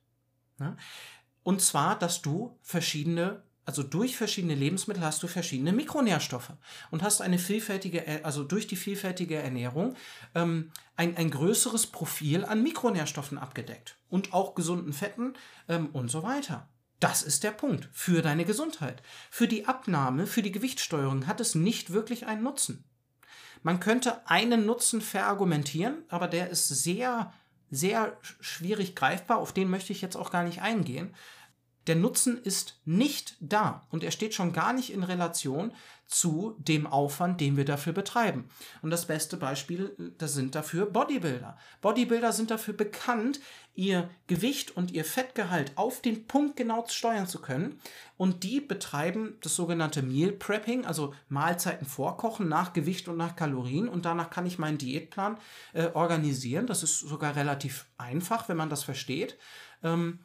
Ja? 0.58 0.76
Und 1.44 1.62
zwar, 1.62 1.96
dass 1.96 2.22
du 2.22 2.58
verschiedene 2.60 3.42
also 3.66 3.82
durch 3.82 4.16
verschiedene 4.16 4.54
Lebensmittel 4.54 5.02
hast 5.02 5.22
du 5.22 5.26
verschiedene 5.26 5.72
Mikronährstoffe 5.72 6.52
und 6.90 7.02
hast 7.02 7.22
eine 7.22 7.38
vielfältige, 7.38 8.24
also 8.24 8.44
durch 8.44 8.66
die 8.66 8.76
vielfältige 8.76 9.36
Ernährung 9.36 9.94
ähm, 10.34 10.70
ein, 10.96 11.16
ein 11.16 11.30
größeres 11.30 11.86
Profil 11.86 12.44
an 12.44 12.62
Mikronährstoffen 12.62 13.38
abgedeckt 13.38 13.98
und 14.08 14.32
auch 14.32 14.54
gesunden 14.54 14.92
Fetten 14.92 15.34
ähm, 15.68 15.88
und 15.92 16.10
so 16.10 16.22
weiter. 16.22 16.68
Das 17.00 17.22
ist 17.22 17.42
der 17.42 17.50
Punkt 17.50 17.88
für 17.92 18.22
deine 18.22 18.44
Gesundheit. 18.44 19.02
Für 19.30 19.48
die 19.48 19.66
Abnahme, 19.66 20.26
für 20.26 20.42
die 20.42 20.52
Gewichtssteuerung 20.52 21.26
hat 21.26 21.40
es 21.40 21.54
nicht 21.54 21.92
wirklich 21.92 22.26
einen 22.26 22.42
Nutzen. 22.42 22.84
Man 23.62 23.80
könnte 23.80 24.28
einen 24.28 24.66
Nutzen 24.66 25.00
verargumentieren, 25.00 26.04
aber 26.08 26.28
der 26.28 26.50
ist 26.50 26.68
sehr, 26.68 27.32
sehr 27.70 28.16
schwierig 28.40 28.94
greifbar. 28.94 29.38
Auf 29.38 29.52
den 29.52 29.70
möchte 29.70 29.92
ich 29.92 30.02
jetzt 30.02 30.16
auch 30.16 30.30
gar 30.30 30.44
nicht 30.44 30.60
eingehen. 30.60 31.14
Der 31.86 31.96
Nutzen 31.96 32.38
ist 32.42 32.80
nicht 32.84 33.36
da 33.40 33.86
und 33.90 34.04
er 34.04 34.10
steht 34.10 34.34
schon 34.34 34.52
gar 34.52 34.72
nicht 34.72 34.92
in 34.92 35.02
Relation 35.02 35.72
zu 36.06 36.54
dem 36.58 36.86
Aufwand, 36.86 37.40
den 37.40 37.56
wir 37.56 37.64
dafür 37.64 37.92
betreiben. 37.92 38.48
Und 38.82 38.90
das 38.90 39.06
beste 39.06 39.36
Beispiel, 39.36 40.14
das 40.18 40.34
sind 40.34 40.54
dafür 40.54 40.86
Bodybuilder. 40.86 41.56
Bodybuilder 41.80 42.32
sind 42.32 42.50
dafür 42.50 42.74
bekannt, 42.74 43.40
ihr 43.74 44.08
Gewicht 44.26 44.76
und 44.76 44.92
ihr 44.92 45.04
Fettgehalt 45.04 45.72
auf 45.76 46.00
den 46.00 46.26
Punkt 46.26 46.56
genau 46.56 46.84
steuern 46.88 47.26
zu 47.26 47.40
können. 47.40 47.80
Und 48.16 48.44
die 48.44 48.60
betreiben 48.60 49.36
das 49.42 49.56
sogenannte 49.56 50.02
Meal 50.02 50.32
Prepping, 50.32 50.84
also 50.84 51.14
Mahlzeiten 51.28 51.86
vorkochen 51.86 52.48
nach 52.48 52.72
Gewicht 52.72 53.08
und 53.08 53.16
nach 53.16 53.34
Kalorien. 53.34 53.88
Und 53.88 54.04
danach 54.04 54.30
kann 54.30 54.46
ich 54.46 54.58
meinen 54.58 54.78
Diätplan 54.78 55.38
äh, 55.72 55.88
organisieren. 55.94 56.66
Das 56.66 56.82
ist 56.82 57.00
sogar 57.00 57.34
relativ 57.34 57.86
einfach, 57.98 58.48
wenn 58.48 58.56
man 58.56 58.70
das 58.70 58.84
versteht. 58.84 59.38
Ähm, 59.82 60.20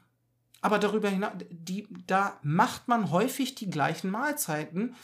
aber 0.62 0.80
darüber 0.80 1.10
hinaus, 1.10 1.34
die, 1.50 1.88
da 2.08 2.40
macht 2.42 2.88
man 2.88 3.12
häufig 3.12 3.56
die 3.56 3.70
gleichen 3.70 4.12
Mahlzeiten 4.12 4.96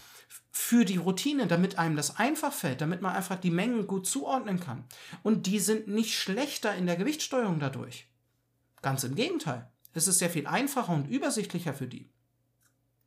für 0.52 0.86
die 0.86 0.98
Routine, 0.98 1.48
damit 1.48 1.78
einem 1.78 1.96
das 1.96 2.18
einfach 2.18 2.54
fällt, 2.54 2.82
damit 2.82 3.02
man 3.02 3.16
einfach 3.16 3.40
die 3.40 3.52
Mengen 3.52 3.88
gut 3.88 4.08
zuordnen 4.08 4.60
kann. 4.60 4.86
Und 5.24 5.48
die 5.48 5.60
sind 5.60 5.88
nicht 5.88 6.18
schlechter 6.18 6.74
in 6.76 6.86
der 6.86 6.96
Gewichtssteuerung 6.96 7.60
dadurch. 7.60 8.08
Ganz 8.82 9.04
im 9.04 9.16
Gegenteil. 9.16 9.70
Es 9.94 10.08
ist 10.08 10.20
sehr 10.20 10.30
viel 10.30 10.48
einfacher 10.48 10.94
und 10.94 11.08
übersichtlicher 11.08 11.74
für 11.74 11.88
die. 11.88 12.10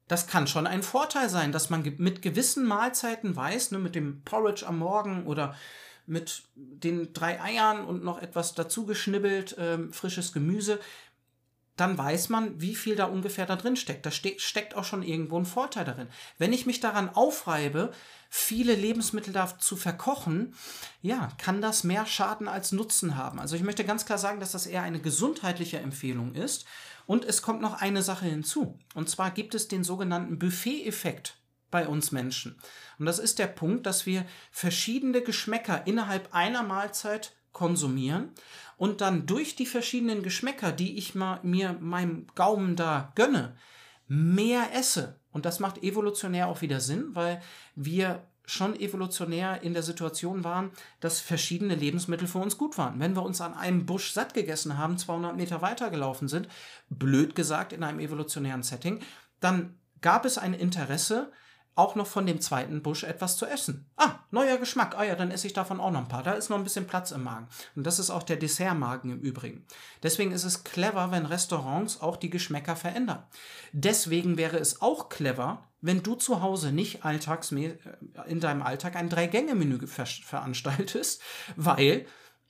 Das 0.09 0.27
kann 0.27 0.47
schon 0.47 0.67
ein 0.67 0.83
Vorteil 0.83 1.29
sein, 1.29 1.53
dass 1.53 1.69
man 1.69 1.83
mit 1.99 2.23
gewissen 2.23 2.67
Mahlzeiten 2.67 3.37
weiß, 3.37 3.73
ne, 3.73 3.79
mit 3.79 3.95
dem 3.95 4.23
Porridge 4.25 4.67
am 4.67 4.79
Morgen 4.79 5.27
oder 5.27 5.55
mit 6.07 6.45
den 6.55 7.13
drei 7.13 7.41
Eiern 7.43 7.85
und 7.85 8.03
noch 8.03 8.23
etwas 8.23 8.55
dazu 8.55 8.87
geschnibbelt, 8.87 9.57
äh, 9.59 9.79
frisches 9.93 10.33
Gemüse, 10.33 10.81
dann 11.81 11.97
weiß 11.97 12.29
man, 12.29 12.61
wie 12.61 12.75
viel 12.75 12.97
da 12.97 13.07
ungefähr 13.07 13.47
da 13.47 13.57
drin 13.57 13.77
steckt. 13.77 14.05
Da 14.07 14.11
ste 14.11 14.39
steckt 14.39 14.75
auch 14.75 14.85
schon 14.85 15.03
irgendwo 15.03 15.39
ein 15.39 15.47
Vorteil 15.47 15.85
darin. 15.85 16.09
Wenn 16.39 16.53
ich 16.53 16.67
mich 16.67 16.81
daran 16.81 17.09
aufreibe, 17.09 17.93
viele 18.31 18.75
Lebensmittel 18.75 19.33
da 19.33 19.59
zu 19.59 19.77
verkochen, 19.77 20.55
ja, 21.03 21.29
kann 21.39 21.63
das 21.63 21.85
mehr 21.85 22.07
Schaden 22.07 22.49
als 22.49 22.73
Nutzen 22.73 23.17
haben. 23.17 23.39
Also 23.39 23.57
ich 23.57 23.63
möchte 23.63 23.85
ganz 23.85 24.07
klar 24.07 24.19
sagen, 24.19 24.41
dass 24.41 24.53
das 24.53 24.67
eher 24.67 24.83
eine 24.83 25.01
gesundheitliche 25.01 25.79
Empfehlung 25.79 26.35
ist. 26.35 26.67
Und 27.07 27.25
es 27.25 27.41
kommt 27.41 27.63
noch 27.63 27.81
eine 27.81 28.03
Sache 28.03 28.27
hinzu. 28.27 28.79
Und 28.95 29.09
zwar 29.09 29.31
gibt 29.31 29.55
es 29.55 29.69
den 29.69 29.85
sogenannten 29.85 30.39
Buffet-Effekt. 30.39 31.39
bei 31.71 31.87
uns 31.87 32.13
Menschen. 32.13 32.59
Und 32.99 33.07
das 33.07 33.19
ist 33.19 33.39
der 33.39 33.47
Punkt, 33.47 33.87
dass 33.87 34.07
wir 34.07 34.25
verschiedene 34.51 35.21
Geschmäcker 35.21 35.87
innerhalb 35.87 36.35
einer 36.35 36.63
Mahlzeit 36.63 37.35
konsumieren 37.59 38.31
und 38.77 39.01
dann 39.01 39.27
durch 39.27 39.57
die 39.57 39.67
verschiedenen 39.67 40.23
Geschmäcker, 40.23 40.71
die 40.71 40.97
ich 40.97 41.17
mal, 41.17 41.41
mir 41.43 41.77
meinem 41.81 42.29
Gaumen 42.37 42.77
da 42.77 43.13
gönne, 43.17 43.57
mehr 44.07 44.69
esse. 44.75 45.19
Und 45.33 45.45
das 45.45 45.59
macht 45.59 45.83
evolutionär 45.83 46.47
auch 46.47 46.61
wieder 46.61 46.79
Sinn, 46.79 47.11
weil 47.15 47.43
wir 47.75 48.23
schon 48.47 48.79
evolutionär 48.79 49.63
in 49.63 49.75
der 49.75 49.83
Situation 49.83 50.45
waren, 50.45 50.71
dass 51.01 51.21
verschiedene 51.21 51.75
Lebensmittel 51.75 52.29
für 52.29 52.39
uns 52.39 52.57
gut 52.57 52.79
waren. 52.79 53.01
Wenn 53.01 53.17
wir 53.17 53.25
uns 53.25 53.41
an 53.41 53.55
einem 53.55 53.85
Busch 53.85 54.13
satt 54.13 54.33
gegessen 54.35 54.79
haben, 54.79 54.97
200 54.97 55.37
Meter 55.37 55.61
weiter 55.61 55.91
gelaufen 55.91 56.29
sind, 56.29 56.49
blöd 56.89 57.35
gesagt 57.35 57.73
in 57.73 57.83
einem 57.83 57.99
evolutionären 57.99 58.63
Setting, 58.63 59.01
dann 59.41 59.75
gab 60.01 60.25
es 60.25 60.39
ein 60.39 60.55
Interesse, 60.55 61.33
auch 61.79 61.95
noch 61.95 62.07
von 62.07 62.27
dem 62.27 62.41
zweiten 62.41 62.83
Busch 62.83 63.05
etwas 63.05 63.37
zu 63.37 63.47
essen. 63.47 63.87
Ah, 63.97 64.19
neuer 64.33 64.59
Geschmack. 64.59 64.97
Ah 64.99 65.05
ja, 65.05 65.15
dann 65.15 65.31
esse 65.31 65.47
ich 65.47 65.53
davon 65.53 65.81
auch 65.81 65.93
noch 65.93 66.01
ein 66.01 66.09
paar. 66.09 66.25
Da 66.25 66.33
ist 66.33 66.51
noch 66.51 66.59
ein 66.59 66.65
bisschen 66.65 66.89
Platz 66.89 67.13
im 67.13 67.23
Magen. 67.23 67.47
Und 67.77 67.87
das 67.87 68.01
ist 68.01 68.11
auch 68.11 68.25
der 68.25 68.37
Dessertmagen 68.37 69.13
im 69.13 69.21
Übrigen. 69.21 69.65
Deswegen 70.03 70.33
ist 70.33 70.45
es 70.45 70.65
clever, 70.65 71.13
wenn 71.13 71.25
Restaurants 71.25 72.01
auch 72.01 72.17
die 72.17 72.31
Geschmäcker 72.31 72.75
verändern. 72.75 73.23
Deswegen 73.73 74.37
wäre 74.37 74.59
es 74.59 74.83
auch 74.83 75.09
clever, 75.09 75.69
wenn 75.81 76.03
du 76.03 76.17
zu 76.17 76.43
Hause 76.43 76.73
nicht 76.73 77.05
alltags 77.05 77.53
äh, 77.53 77.77
in 78.27 78.41
deinem 78.41 78.63
Alltag 78.63 78.97
ein 78.97 79.09
Drei-Gänge-Menü 79.09 79.87
ver 79.87 80.07
veranstaltest, 80.07 81.23
weil 81.57 82.07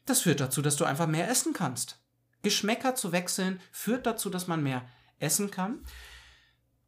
das 0.07 0.23
führt 0.23 0.41
dazu, 0.41 0.63
dass 0.63 0.77
du 0.77 0.87
einfach 0.87 1.07
mehr 1.07 1.29
essen 1.29 1.53
kannst. 1.53 2.01
Geschmäcker 2.43 2.95
zu 2.95 3.13
wechseln 3.13 3.61
führt 3.73 4.07
dazu, 4.07 4.31
dass 4.31 4.47
man 4.47 4.63
mehr 4.63 4.89
essen 5.19 5.51
kann. 5.51 5.85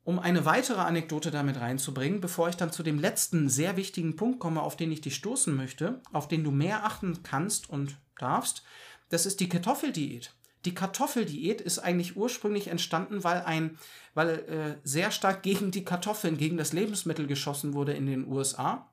Um 0.02 0.18
eine 0.18 0.44
weitere 0.44 0.80
Anekdote 0.80 1.30
damit 1.30 1.60
reinzubringen, 1.60 2.20
bevor 2.20 2.48
ich 2.48 2.56
dann 2.56 2.72
zu 2.72 2.82
dem 2.82 2.98
letzten 2.98 3.48
sehr 3.48 3.76
wichtigen 3.76 4.16
Punkt 4.16 4.40
komme, 4.40 4.62
auf 4.62 4.76
den 4.76 4.90
ich 4.90 5.02
dich 5.02 5.14
stoßen 5.14 5.54
möchte, 5.54 6.00
auf 6.12 6.26
den 6.26 6.42
du 6.42 6.50
mehr 6.50 6.84
achten 6.84 7.22
kannst 7.22 7.68
und 7.68 7.98
darfst, 8.18 8.62
das 9.10 9.26
ist 9.26 9.40
die 9.40 9.48
Kartoffeldiät. 9.48 10.34
Die 10.64 10.74
Kartoffeldiät 10.74 11.60
ist 11.60 11.78
eigentlich 11.78 12.16
ursprünglich 12.16 12.68
entstanden, 12.68 13.24
weil 13.24 13.42
ein, 13.42 13.78
weil 14.14 14.28
äh, 14.28 14.78
sehr 14.84 15.10
stark 15.10 15.42
gegen 15.42 15.70
die 15.70 15.84
Kartoffeln, 15.84 16.36
gegen 16.36 16.58
das 16.58 16.72
Lebensmittel 16.72 17.26
geschossen 17.26 17.72
wurde 17.72 17.92
in 17.92 18.06
den 18.06 18.26
USA. 18.26 18.89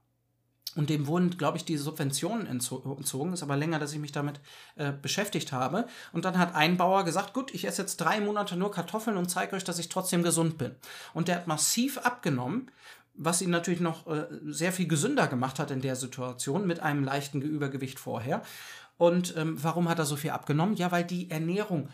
Und 0.78 0.90
dem 0.90 1.08
wurden, 1.08 1.38
glaube 1.38 1.58
ich, 1.58 1.66
die 1.66 1.76
Subventionen 1.76 2.46
entzogen. 2.48 3.34
Ist 3.34 3.44
aber 3.44 3.58
länger, 3.58 3.80
dass 3.80 3.94
ich 3.94 4.00
mich 4.00 4.12
damit 4.12 4.40
äh, 4.76 4.94
beschäftigt 4.94 5.52
habe. 5.52 5.88
Und 6.14 6.24
dann 6.24 6.38
hat 6.38 6.56
ein 6.56 6.78
Bauer 6.78 7.04
gesagt, 7.04 7.34
gut, 7.34 7.54
ich 7.54 7.66
esse 7.66 7.82
jetzt 7.82 7.98
drei 7.98 8.22
Monate 8.22 8.56
nur 8.56 8.72
Kartoffeln 8.72 9.18
und 9.18 9.30
zeige 9.30 9.56
euch, 9.56 9.64
dass 9.64 9.80
ich 9.80 9.90
trotzdem 9.90 10.24
gesund 10.24 10.58
bin. 10.58 10.76
Und 11.14 11.28
der 11.28 11.38
hat 11.38 11.48
massiv 11.48 11.98
abgenommen, 11.98 12.72
was 13.16 13.42
ihn 13.42 13.50
natürlich 13.50 13.80
noch 13.80 14.08
äh, 14.08 14.28
sehr 14.46 14.72
viel 14.72 14.88
gesünder 14.88 15.28
gemacht 15.28 15.58
hat 15.60 15.72
in 15.72 15.82
der 15.82 15.96
Situation 15.96 16.68
mit 16.68 16.80
einem 16.80 17.04
leichten 17.04 17.42
Übergewicht 17.42 18.00
vorher. 18.00 18.44
Und 18.98 19.36
ähm, 19.36 19.58
warum 19.62 19.90
hat 19.90 20.00
er 20.00 20.06
so 20.06 20.16
viel 20.16 20.30
abgenommen? 20.30 20.76
Ja, 20.76 20.92
weil 20.92 21.04
die 21.04 21.30
Ernährung 21.32 21.90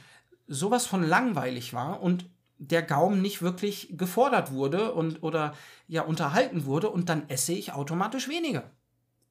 sowas 0.48 0.86
von 0.86 1.08
langweilig 1.08 1.74
war 1.74 2.02
und 2.02 2.26
der 2.68 2.84
Gaumen 2.84 3.22
nicht 3.22 3.42
wirklich 3.42 3.90
gefordert 3.92 4.52
wurde 4.52 4.94
und 4.94 5.24
oder 5.24 5.54
ja 5.88 6.04
unterhalten 6.04 6.66
wurde 6.66 6.90
und 6.90 7.10
dann 7.10 7.30
esse 7.30 7.54
ich 7.54 7.74
automatisch 7.74 8.28
weniger. 8.28 8.72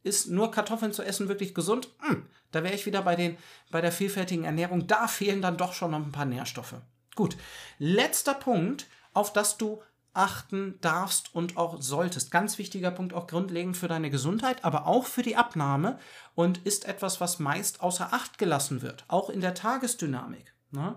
Ist 0.02 0.28
nur 0.28 0.50
Kartoffeln 0.50 0.92
zu 0.92 1.02
essen 1.02 1.28
wirklich 1.28 1.54
gesund? 1.54 1.88
Hm, 2.00 2.26
da 2.50 2.62
wäre 2.64 2.74
ich 2.74 2.86
wieder 2.86 3.02
bei, 3.02 3.14
den, 3.14 3.36
bei 3.70 3.80
der 3.80 3.92
vielfältigen 3.92 4.44
Ernährung. 4.44 4.86
Da 4.86 5.06
fehlen 5.06 5.42
dann 5.42 5.56
doch 5.56 5.72
schon 5.72 5.92
noch 5.92 6.04
ein 6.04 6.12
paar 6.12 6.24
Nährstoffe. 6.24 6.74
Gut, 7.14 7.36
letzter 7.78 8.34
Punkt, 8.34 8.86
auf 9.12 9.32
das 9.32 9.58
du 9.58 9.80
achten 10.14 10.78
darfst 10.80 11.34
und 11.34 11.56
auch 11.56 11.80
solltest. 11.80 12.30
Ganz 12.30 12.58
wichtiger 12.58 12.90
Punkt, 12.90 13.14
auch 13.14 13.26
grundlegend 13.26 13.76
für 13.76 13.88
deine 13.88 14.10
Gesundheit, 14.10 14.64
aber 14.64 14.86
auch 14.86 15.06
für 15.06 15.22
die 15.22 15.36
Abnahme 15.36 15.98
und 16.34 16.58
ist 16.58 16.86
etwas, 16.86 17.20
was 17.20 17.38
meist 17.38 17.80
außer 17.80 18.12
Acht 18.12 18.38
gelassen 18.38 18.82
wird, 18.82 19.04
auch 19.08 19.30
in 19.30 19.40
der 19.40 19.54
Tagesdynamik. 19.54 20.52
Ne? 20.70 20.96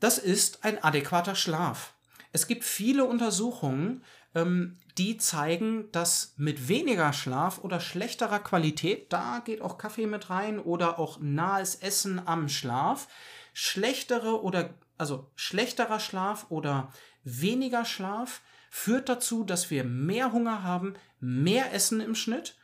Das 0.00 0.18
ist 0.18 0.64
ein 0.64 0.82
adäquater 0.82 1.34
Schlaf. 1.34 1.94
Es 2.32 2.46
gibt 2.46 2.64
viele 2.64 3.04
Untersuchungen, 3.04 4.02
ähm, 4.34 4.78
die 4.98 5.16
zeigen, 5.16 5.90
dass 5.92 6.34
mit 6.36 6.68
weniger 6.68 7.12
Schlaf 7.12 7.58
oder 7.58 7.80
schlechterer 7.80 8.38
Qualität, 8.38 9.12
da 9.12 9.40
geht 9.44 9.62
auch 9.62 9.78
Kaffee 9.78 10.06
mit 10.06 10.30
rein 10.30 10.58
oder 10.58 10.98
auch 10.98 11.18
nahes 11.20 11.76
Essen 11.76 12.20
am 12.26 12.48
Schlaf, 12.48 13.08
schlechtere 13.52 14.42
oder 14.42 14.74
also 14.98 15.30
schlechterer 15.34 16.00
Schlaf 16.00 16.46
oder 16.50 16.92
weniger 17.24 17.84
Schlaf 17.84 18.42
führt 18.70 19.08
dazu, 19.08 19.44
dass 19.44 19.70
wir 19.70 19.84
mehr 19.84 20.32
Hunger 20.32 20.62
haben, 20.62 20.94
mehr 21.20 21.72
Essen 21.72 22.00
im 22.00 22.14
Schnitt 22.14 22.56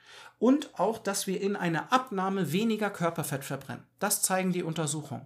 und 0.43 0.77
auch, 0.77 0.99
dass 0.99 1.29
wir 1.29 1.41
in 1.41 1.55
einer 1.55 1.93
Abnahme 1.93 2.51
weniger 2.51 2.91
Körperfett 2.91 3.45
verbrennen. 3.45 3.85
Das 4.01 4.23
zeigen 4.23 4.53
die 4.53 4.65
Untersuchungen. 4.65 5.25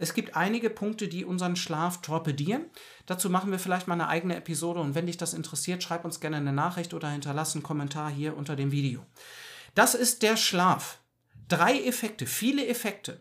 Es 0.00 0.12
gibt 0.12 0.34
einige 0.34 0.70
Punkte, 0.70 1.06
die 1.06 1.24
unseren 1.24 1.54
Schlaf 1.54 2.02
torpedieren. 2.02 2.64
Dazu 3.06 3.30
machen 3.30 3.52
wir 3.52 3.60
vielleicht 3.60 3.86
mal 3.86 3.94
eine 3.94 4.08
eigene 4.08 4.34
Episode 4.34 4.80
und 4.80 4.96
wenn 4.96 5.06
dich 5.06 5.18
das 5.18 5.34
interessiert, 5.34 5.84
schreib 5.84 6.04
uns 6.04 6.18
gerne 6.18 6.38
eine 6.38 6.52
Nachricht 6.52 6.94
oder 6.94 7.08
hinterlass 7.08 7.54
einen 7.54 7.62
Kommentar 7.62 8.10
hier 8.10 8.36
unter 8.36 8.56
dem 8.56 8.72
Video. 8.72 9.06
Das 9.76 9.94
ist 9.94 10.24
der 10.24 10.36
Schlaf. 10.36 10.98
Drei 11.46 11.84
Effekte, 11.84 12.26
viele 12.26 12.66
Effekte. 12.66 13.20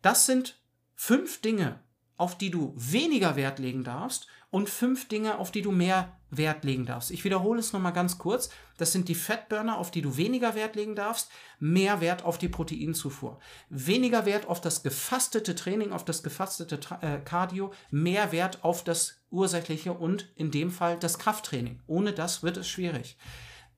Das 0.00 0.24
sind 0.24 0.58
fünf 0.94 1.42
Dinge, 1.42 1.80
auf 2.16 2.38
die 2.38 2.50
du 2.50 2.72
weniger 2.78 3.36
Wert 3.36 3.58
legen 3.58 3.84
darfst 3.84 4.26
und 4.50 4.70
fünf 4.70 5.08
Dinge, 5.08 5.38
auf 5.38 5.50
die 5.50 5.62
du 5.62 5.72
mehr 5.72 6.12
Wert 6.30 6.64
legen 6.64 6.86
darfst. 6.86 7.10
Ich 7.10 7.24
wiederhole 7.24 7.60
es 7.60 7.72
nochmal 7.72 7.92
ganz 7.92 8.18
kurz. 8.18 8.50
Das 8.76 8.92
sind 8.92 9.08
die 9.08 9.14
Fettburner, 9.14 9.78
auf 9.78 9.90
die 9.90 10.02
du 10.02 10.16
weniger 10.16 10.54
Wert 10.54 10.76
legen 10.76 10.94
darfst, 10.94 11.30
mehr 11.58 12.00
Wert 12.00 12.22
auf 12.24 12.38
die 12.38 12.48
Proteinzufuhr, 12.48 13.38
weniger 13.70 14.26
Wert 14.26 14.46
auf 14.46 14.60
das 14.60 14.82
gefastete 14.82 15.54
Training, 15.54 15.92
auf 15.92 16.04
das 16.04 16.22
gefastete 16.22 16.78
äh, 17.00 17.18
Cardio, 17.18 17.72
mehr 17.90 18.30
Wert 18.32 18.62
auf 18.62 18.84
das 18.84 19.20
ursächliche 19.30 19.92
und 19.92 20.30
in 20.34 20.50
dem 20.50 20.70
Fall 20.70 20.98
das 20.98 21.18
Krafttraining. 21.18 21.80
Ohne 21.86 22.12
das 22.12 22.42
wird 22.42 22.56
es 22.58 22.68
schwierig. 22.68 23.16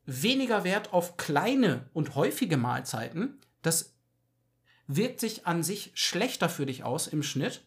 Weniger 0.06 0.64
Wert 0.64 0.92
auf 0.92 1.16
kleine 1.16 1.88
und 1.92 2.14
häufige 2.14 2.56
Mahlzeiten, 2.56 3.40
das 3.62 3.94
wirkt 4.86 5.20
sich 5.20 5.46
an 5.46 5.62
sich 5.62 5.92
schlechter 5.94 6.48
für 6.48 6.66
dich 6.66 6.82
aus 6.82 7.06
im 7.06 7.22
Schnitt 7.22 7.64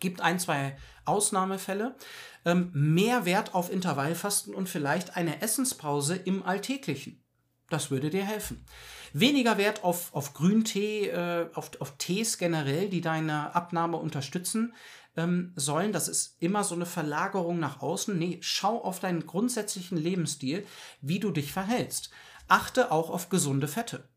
gibt 0.00 0.20
ein, 0.20 0.38
zwei 0.38 0.76
Ausnahmefälle. 1.04 1.96
Ähm, 2.44 2.70
mehr 2.72 3.24
Wert 3.24 3.54
auf 3.54 3.72
Intervallfasten 3.72 4.54
und 4.54 4.68
vielleicht 4.68 5.16
eine 5.16 5.42
Essenspause 5.42 6.16
im 6.16 6.42
Alltäglichen. 6.44 7.22
Das 7.68 7.90
würde 7.90 8.10
dir 8.10 8.24
helfen. 8.24 8.64
Weniger 9.12 9.58
Wert 9.58 9.82
auf, 9.82 10.14
auf 10.14 10.34
Grüntee, 10.34 11.08
äh, 11.08 11.48
auf, 11.54 11.70
auf 11.80 11.96
Tees 11.98 12.38
generell, 12.38 12.88
die 12.88 13.00
deine 13.00 13.54
Abnahme 13.54 13.96
unterstützen 13.96 14.74
ähm, 15.16 15.52
sollen. 15.56 15.92
Das 15.92 16.06
ist 16.06 16.36
immer 16.38 16.62
so 16.62 16.74
eine 16.74 16.86
Verlagerung 16.86 17.58
nach 17.58 17.80
außen. 17.80 18.16
Nee, 18.16 18.38
schau 18.42 18.80
auf 18.82 19.00
deinen 19.00 19.26
grundsätzlichen 19.26 19.98
Lebensstil, 19.98 20.64
wie 21.00 21.18
du 21.18 21.32
dich 21.32 21.52
verhältst. 21.52 22.10
Achte 22.46 22.92
auch 22.92 23.10
auf 23.10 23.28
gesunde 23.28 23.66
Fette. 23.66 24.08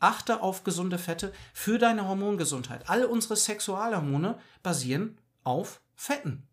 Achte 0.00 0.42
auf 0.42 0.64
gesunde 0.64 0.98
Fette 0.98 1.32
für 1.52 1.78
deine 1.78 2.08
Hormongesundheit. 2.08 2.88
Alle 2.88 3.06
unsere 3.06 3.36
Sexualhormone 3.36 4.38
basieren 4.62 5.18
auf 5.44 5.80
Fetten. 5.94 6.48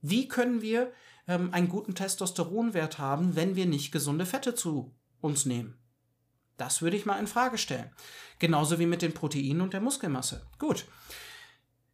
Wie 0.00 0.26
können 0.26 0.62
wir 0.62 0.92
ähm, 1.26 1.52
einen 1.52 1.68
guten 1.68 1.94
Testosteronwert 1.94 2.98
haben, 2.98 3.36
wenn 3.36 3.56
wir 3.56 3.66
nicht 3.66 3.92
gesunde 3.92 4.26
Fette 4.26 4.54
zu 4.54 4.94
uns 5.20 5.44
nehmen? 5.44 5.78
Das 6.56 6.82
würde 6.82 6.96
ich 6.96 7.06
mal 7.06 7.20
in 7.20 7.26
Frage 7.26 7.58
stellen. 7.58 7.90
Genauso 8.38 8.78
wie 8.78 8.86
mit 8.86 9.02
den 9.02 9.14
Proteinen 9.14 9.60
und 9.60 9.72
der 9.72 9.80
Muskelmasse. 9.80 10.46
Gut. 10.58 10.86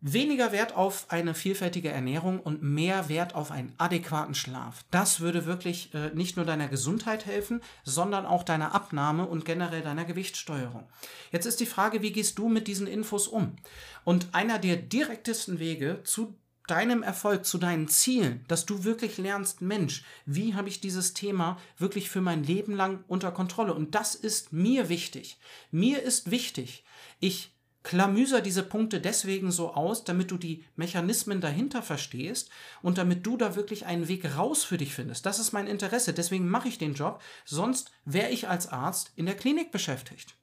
Weniger 0.06 0.52
Wert 0.52 0.76
auf 0.76 1.06
eine 1.08 1.32
vielfältige 1.32 1.88
Ernährung 1.88 2.38
und 2.38 2.62
mehr 2.62 3.08
Wert 3.08 3.34
auf 3.34 3.50
einen 3.50 3.72
adäquaten 3.78 4.34
Schlaf. 4.34 4.84
Das 4.90 5.20
würde 5.20 5.46
wirklich 5.46 5.94
äh, 5.94 6.10
nicht 6.10 6.36
nur 6.36 6.44
deiner 6.44 6.68
Gesundheit 6.68 7.24
helfen, 7.24 7.62
sondern 7.84 8.26
auch 8.26 8.42
deiner 8.42 8.74
Abnahme 8.74 9.24
und 9.24 9.46
generell 9.46 9.80
deiner 9.80 10.04
Gewichtssteuerung. 10.04 10.86
Jetzt 11.32 11.46
ist 11.46 11.58
die 11.58 11.64
Frage, 11.64 12.02
wie 12.02 12.12
gehst 12.12 12.38
du 12.38 12.50
mit 12.50 12.66
diesen 12.66 12.86
Infos 12.86 13.26
um? 13.26 13.56
Und 14.04 14.28
einer 14.32 14.58
der 14.58 14.76
direktesten 14.76 15.58
Wege 15.58 16.02
zu 16.04 16.36
deinem 16.66 17.02
Erfolg, 17.02 17.46
zu 17.46 17.56
deinen 17.56 17.88
Zielen, 17.88 18.44
dass 18.46 18.66
du 18.66 18.84
wirklich 18.84 19.16
lernst, 19.16 19.62
Mensch, 19.62 20.04
wie 20.26 20.52
habe 20.54 20.68
ich 20.68 20.82
dieses 20.82 21.14
Thema 21.14 21.58
wirklich 21.78 22.10
für 22.10 22.20
mein 22.20 22.44
Leben 22.44 22.74
lang 22.74 23.02
unter 23.08 23.32
Kontrolle? 23.32 23.72
Und 23.72 23.94
das 23.94 24.14
ist 24.14 24.52
mir 24.52 24.90
wichtig. 24.90 25.38
Mir 25.70 26.02
ist 26.02 26.30
wichtig, 26.30 26.84
ich 27.20 27.53
klamüser 27.84 28.40
diese 28.40 28.64
Punkte 28.64 29.00
deswegen 29.00 29.52
so 29.52 29.74
aus, 29.74 30.02
damit 30.02 30.30
du 30.30 30.38
die 30.38 30.64
Mechanismen 30.74 31.40
dahinter 31.40 31.82
verstehst 31.82 32.50
und 32.82 32.98
damit 32.98 33.24
du 33.24 33.36
da 33.36 33.54
wirklich 33.54 33.86
einen 33.86 34.08
Weg 34.08 34.36
raus 34.36 34.64
für 34.64 34.78
dich 34.78 34.94
findest. 34.94 35.26
Das 35.26 35.38
ist 35.38 35.52
mein 35.52 35.68
Interesse, 35.68 36.12
deswegen 36.12 36.48
mache 36.48 36.68
ich 36.68 36.78
den 36.78 36.94
Job, 36.94 37.22
sonst 37.44 37.92
wäre 38.04 38.30
ich 38.30 38.48
als 38.48 38.66
Arzt 38.66 39.12
in 39.14 39.26
der 39.26 39.36
Klinik 39.36 39.70
beschäftigt. 39.70 40.34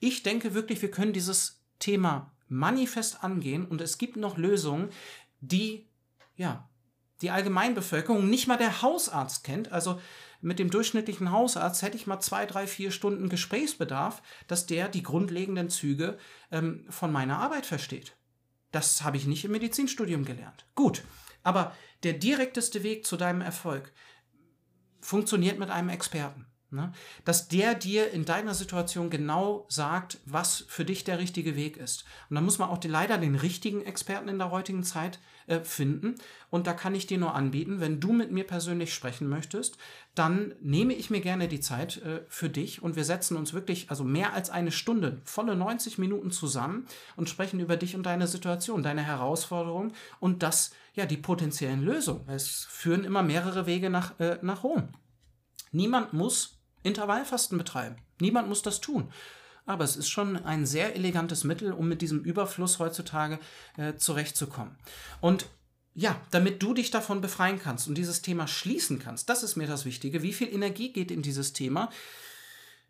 Ich 0.00 0.24
denke 0.24 0.54
wirklich, 0.54 0.82
wir 0.82 0.90
können 0.90 1.12
dieses 1.12 1.62
Thema 1.78 2.32
manifest 2.48 3.22
angehen 3.22 3.66
und 3.66 3.80
es 3.80 3.98
gibt 3.98 4.16
noch 4.16 4.38
Lösungen, 4.38 4.88
die 5.40 5.86
ja, 6.36 6.68
die 7.22 7.30
Allgemeinbevölkerung, 7.30 8.28
nicht 8.28 8.46
mal 8.46 8.58
der 8.58 8.82
Hausarzt 8.82 9.42
kennt. 9.44 9.72
Also 9.72 10.00
mit 10.40 10.58
dem 10.58 10.70
durchschnittlichen 10.70 11.30
Hausarzt 11.30 11.82
hätte 11.82 11.96
ich 11.96 12.06
mal 12.06 12.20
zwei, 12.20 12.46
drei, 12.46 12.66
vier 12.66 12.90
Stunden 12.90 13.28
Gesprächsbedarf, 13.28 14.22
dass 14.46 14.66
der 14.66 14.88
die 14.88 15.02
grundlegenden 15.02 15.70
Züge 15.70 16.18
ähm, 16.50 16.86
von 16.88 17.12
meiner 17.12 17.38
Arbeit 17.38 17.66
versteht. 17.66 18.16
Das 18.72 19.02
habe 19.02 19.16
ich 19.16 19.26
nicht 19.26 19.44
im 19.44 19.52
Medizinstudium 19.52 20.24
gelernt. 20.24 20.66
Gut, 20.74 21.04
aber 21.42 21.74
der 22.02 22.12
direkteste 22.14 22.82
Weg 22.82 23.06
zu 23.06 23.16
deinem 23.16 23.40
Erfolg 23.40 23.92
funktioniert 25.00 25.58
mit 25.58 25.70
einem 25.70 25.88
Experten. 25.88 26.46
Ne? 26.70 26.92
Dass 27.24 27.46
der 27.46 27.74
dir 27.74 28.10
in 28.10 28.24
deiner 28.24 28.52
Situation 28.52 29.08
genau 29.08 29.66
sagt, 29.68 30.18
was 30.24 30.64
für 30.66 30.84
dich 30.84 31.04
der 31.04 31.18
richtige 31.20 31.54
Weg 31.54 31.76
ist. 31.76 32.04
Und 32.28 32.34
da 32.34 32.40
muss 32.40 32.58
man 32.58 32.70
auch 32.70 32.78
die, 32.78 32.88
leider 32.88 33.18
den 33.18 33.36
richtigen 33.36 33.82
Experten 33.82 34.28
in 34.28 34.38
der 34.38 34.50
heutigen 34.50 34.82
Zeit 34.82 35.20
äh, 35.46 35.60
finden. 35.60 36.16
Und 36.50 36.66
da 36.66 36.72
kann 36.72 36.96
ich 36.96 37.06
dir 37.06 37.18
nur 37.18 37.36
anbieten, 37.36 37.78
wenn 37.78 38.00
du 38.00 38.12
mit 38.12 38.32
mir 38.32 38.44
persönlich 38.44 38.92
sprechen 38.92 39.28
möchtest, 39.28 39.78
dann 40.16 40.56
nehme 40.60 40.94
ich 40.94 41.08
mir 41.08 41.20
gerne 41.20 41.46
die 41.46 41.60
Zeit 41.60 41.98
äh, 41.98 42.22
für 42.28 42.48
dich 42.48 42.82
und 42.82 42.96
wir 42.96 43.04
setzen 43.04 43.36
uns 43.36 43.52
wirklich, 43.52 43.88
also 43.88 44.02
mehr 44.02 44.32
als 44.32 44.50
eine 44.50 44.72
Stunde, 44.72 45.20
volle 45.24 45.54
90 45.54 45.98
Minuten 45.98 46.32
zusammen 46.32 46.86
und 47.14 47.28
sprechen 47.28 47.60
über 47.60 47.76
dich 47.76 47.94
und 47.94 48.06
deine 48.06 48.26
Situation, 48.26 48.82
deine 48.82 49.04
Herausforderung 49.04 49.92
und 50.18 50.42
das, 50.42 50.72
ja, 50.94 51.06
die 51.06 51.16
potenziellen 51.16 51.84
Lösungen. 51.84 52.28
Es 52.28 52.66
führen 52.68 53.04
immer 53.04 53.22
mehrere 53.22 53.66
Wege 53.66 53.88
nach, 53.88 54.18
äh, 54.18 54.38
nach 54.42 54.64
Rom. 54.64 54.88
Niemand 55.70 56.12
muss 56.12 56.55
Intervallfasten 56.86 57.58
betreiben. 57.58 57.96
Niemand 58.20 58.48
muss 58.48 58.62
das 58.62 58.80
tun. 58.80 59.12
Aber 59.66 59.84
es 59.84 59.96
ist 59.96 60.08
schon 60.08 60.36
ein 60.36 60.64
sehr 60.64 60.94
elegantes 60.94 61.42
Mittel, 61.42 61.72
um 61.72 61.88
mit 61.88 62.00
diesem 62.00 62.22
Überfluss 62.22 62.78
heutzutage 62.78 63.38
äh, 63.76 63.96
zurechtzukommen. 63.96 64.76
Und 65.20 65.46
ja, 65.92 66.20
damit 66.30 66.62
du 66.62 66.74
dich 66.74 66.90
davon 66.90 67.20
befreien 67.20 67.58
kannst 67.58 67.88
und 67.88 67.96
dieses 67.96 68.22
Thema 68.22 68.46
schließen 68.46 68.98
kannst, 68.98 69.28
das 69.28 69.42
ist 69.42 69.56
mir 69.56 69.66
das 69.66 69.84
Wichtige. 69.86 70.22
Wie 70.22 70.34
viel 70.34 70.52
Energie 70.52 70.92
geht 70.92 71.10
in 71.10 71.22
dieses 71.22 71.52
Thema? 71.52 71.90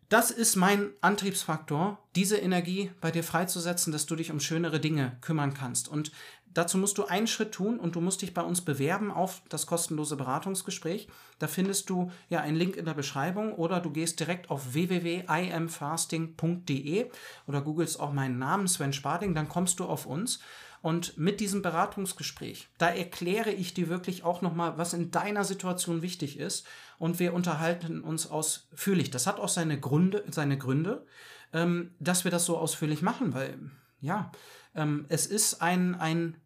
Das 0.09 0.31
ist 0.31 0.55
mein 0.55 0.91
Antriebsfaktor, 1.01 2.01
diese 2.15 2.37
Energie 2.37 2.91
bei 3.01 3.11
dir 3.11 3.23
freizusetzen, 3.23 3.91
dass 3.91 4.05
du 4.05 4.15
dich 4.15 4.31
um 4.31 4.39
schönere 4.39 4.79
Dinge 4.79 5.17
kümmern 5.21 5.53
kannst. 5.53 5.89
Und 5.89 6.11
Dazu 6.57 6.77
musst 6.79 6.97
du 6.97 7.05
einen 7.05 7.27
Schritt 7.27 7.51
tun 7.51 7.79
und 7.79 7.95
du 7.95 8.01
musst 8.01 8.23
dich 8.23 8.33
bei 8.33 8.41
uns 8.41 8.61
bewerben 8.61 9.11
auf 9.11 9.43
das 9.49 9.67
kostenlose 9.67 10.15
Beratungsgespräch. 10.15 11.07
Da 11.39 11.47
findest 11.47 11.89
du 11.89 12.11
ja 12.29 12.41
einen 12.41 12.57
Link 12.57 12.75
in 12.75 12.85
der 12.85 12.95
Beschreibung 12.95 13.53
oder 13.53 13.79
du 13.79 13.91
gehst 13.91 14.19
direkt 14.19 14.49
auf 14.49 14.73
www.imfasting.de 14.73 17.11
oder 17.45 17.61
googelst 17.61 17.99
auch 17.99 18.11
meinen 18.11 18.39
Namen 18.39 18.67
Sven 18.67 18.93
Spading, 18.93 19.35
dann 19.35 19.49
kommst 19.49 19.79
du 19.79 19.85
auf 19.85 20.07
uns. 20.07 20.39
Und 20.81 21.17
mit 21.17 21.39
diesem 21.39 21.61
Beratungsgespräch, 21.61 22.67
da 22.77 22.89
erkläre 22.89 23.51
ich 23.51 23.73
dir 23.73 23.89
wirklich 23.89 24.23
auch 24.23 24.41
nochmal, 24.41 24.77
was 24.77 24.93
in 24.93 25.11
deiner 25.11 25.43
Situation 25.43 26.01
wichtig 26.01 26.39
ist. 26.39 26.65
Und 26.97 27.19
wir 27.19 27.33
unterhalten 27.33 28.01
uns 28.01 28.29
ausführlich. 28.29 29.11
Das 29.11 29.27
hat 29.27 29.39
auch 29.39 29.49
seine 29.49 29.79
Gründe, 29.79 30.23
seine 30.29 30.57
Gründe 30.57 31.05
ähm, 31.53 31.91
dass 31.99 32.23
wir 32.23 32.31
das 32.31 32.45
so 32.45 32.57
ausführlich 32.57 33.01
machen, 33.01 33.33
weil 33.33 33.57
ja, 33.99 34.31
ähm, 34.75 35.05
es 35.09 35.25
ist 35.25 35.61
ein, 35.61 35.95
ein 35.95 36.37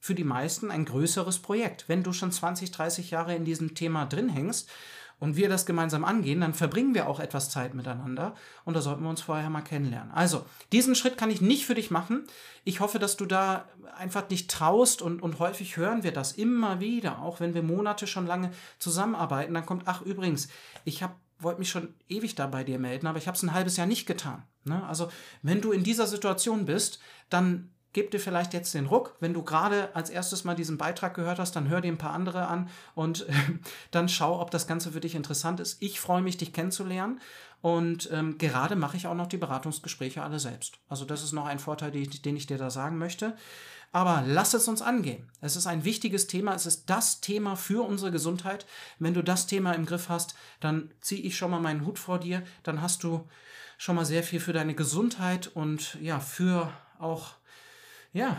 für 0.00 0.14
die 0.14 0.24
meisten 0.24 0.70
ein 0.70 0.86
größeres 0.86 1.38
Projekt. 1.38 1.88
Wenn 1.88 2.02
du 2.02 2.12
schon 2.12 2.32
20, 2.32 2.70
30 2.72 3.10
Jahre 3.10 3.36
in 3.36 3.44
diesem 3.44 3.74
Thema 3.74 4.06
drin 4.06 4.30
hängst 4.30 4.68
und 5.18 5.36
wir 5.36 5.50
das 5.50 5.66
gemeinsam 5.66 6.04
angehen, 6.04 6.40
dann 6.40 6.54
verbringen 6.54 6.94
wir 6.94 7.06
auch 7.06 7.20
etwas 7.20 7.50
Zeit 7.50 7.74
miteinander 7.74 8.34
und 8.64 8.74
da 8.74 8.80
sollten 8.80 9.02
wir 9.02 9.10
uns 9.10 9.20
vorher 9.20 9.50
mal 9.50 9.60
kennenlernen. 9.60 10.10
Also, 10.12 10.46
diesen 10.72 10.94
Schritt 10.94 11.18
kann 11.18 11.30
ich 11.30 11.42
nicht 11.42 11.66
für 11.66 11.74
dich 11.74 11.90
machen. 11.90 12.24
Ich 12.64 12.80
hoffe, 12.80 12.98
dass 12.98 13.18
du 13.18 13.26
da 13.26 13.68
einfach 13.96 14.22
dich 14.22 14.46
traust 14.46 15.02
und, 15.02 15.22
und 15.22 15.38
häufig 15.38 15.76
hören 15.76 16.02
wir 16.02 16.12
das 16.12 16.32
immer 16.32 16.80
wieder, 16.80 17.20
auch 17.20 17.38
wenn 17.38 17.52
wir 17.52 17.62
Monate 17.62 18.06
schon 18.06 18.26
lange 18.26 18.50
zusammenarbeiten, 18.78 19.52
dann 19.52 19.66
kommt, 19.66 19.82
ach 19.84 20.00
übrigens, 20.00 20.48
ich 20.84 21.02
habe 21.02 21.14
wollte 21.42 21.60
mich 21.60 21.70
schon 21.70 21.94
ewig 22.08 22.34
da 22.34 22.46
bei 22.46 22.64
dir 22.64 22.78
melden, 22.78 23.06
aber 23.06 23.16
ich 23.16 23.26
habe 23.26 23.34
es 23.34 23.42
ein 23.42 23.54
halbes 23.54 23.78
Jahr 23.78 23.86
nicht 23.86 24.04
getan. 24.04 24.42
Ne? 24.64 24.86
Also 24.86 25.10
wenn 25.42 25.60
du 25.60 25.72
in 25.72 25.82
dieser 25.82 26.06
Situation 26.06 26.66
bist, 26.66 27.00
dann 27.30 27.70
gib 27.92 28.10
dir 28.10 28.20
vielleicht 28.20 28.54
jetzt 28.54 28.74
den 28.74 28.86
Ruck. 28.86 29.16
Wenn 29.20 29.34
du 29.34 29.42
gerade 29.42 29.94
als 29.94 30.10
erstes 30.10 30.44
mal 30.44 30.54
diesen 30.54 30.78
Beitrag 30.78 31.14
gehört 31.14 31.38
hast, 31.38 31.56
dann 31.56 31.68
hör 31.68 31.80
dir 31.80 31.92
ein 31.92 31.98
paar 31.98 32.12
andere 32.12 32.46
an 32.46 32.68
und 32.94 33.26
dann 33.90 34.08
schau, 34.08 34.40
ob 34.40 34.50
das 34.50 34.66
Ganze 34.66 34.92
für 34.92 35.00
dich 35.00 35.14
interessant 35.14 35.60
ist. 35.60 35.82
Ich 35.82 36.00
freue 36.00 36.22
mich, 36.22 36.36
dich 36.36 36.52
kennenzulernen. 36.52 37.20
Und 37.62 38.08
ähm, 38.10 38.38
gerade 38.38 38.74
mache 38.74 38.96
ich 38.96 39.06
auch 39.06 39.14
noch 39.14 39.26
die 39.26 39.36
Beratungsgespräche 39.36 40.22
alle 40.22 40.38
selbst. 40.38 40.78
Also 40.88 41.04
das 41.04 41.22
ist 41.22 41.32
noch 41.32 41.44
ein 41.44 41.58
Vorteil, 41.58 41.90
den 41.90 42.02
ich, 42.02 42.22
den 42.22 42.36
ich 42.36 42.46
dir 42.46 42.56
da 42.56 42.70
sagen 42.70 42.96
möchte. 42.96 43.36
Aber 43.92 44.22
lass 44.24 44.54
es 44.54 44.68
uns 44.68 44.82
angehen. 44.82 45.28
Es 45.40 45.56
ist 45.56 45.66
ein 45.66 45.84
wichtiges 45.84 46.26
Thema. 46.26 46.54
Es 46.54 46.64
ist 46.64 46.88
das 46.88 47.20
Thema 47.20 47.56
für 47.56 47.86
unsere 47.86 48.12
Gesundheit. 48.12 48.64
Wenn 48.98 49.14
du 49.14 49.22
das 49.22 49.46
Thema 49.46 49.72
im 49.72 49.84
Griff 49.84 50.08
hast, 50.08 50.36
dann 50.60 50.90
ziehe 51.00 51.22
ich 51.22 51.36
schon 51.36 51.50
mal 51.50 51.60
meinen 51.60 51.84
Hut 51.84 51.98
vor 51.98 52.18
dir. 52.18 52.42
Dann 52.62 52.80
hast 52.80 53.02
du 53.02 53.28
schon 53.78 53.96
mal 53.96 54.06
sehr 54.06 54.22
viel 54.22 54.40
für 54.40 54.52
deine 54.52 54.74
Gesundheit 54.74 55.48
und 55.48 55.98
ja, 56.00 56.20
für 56.20 56.72
auch 56.98 57.34
ja, 58.12 58.36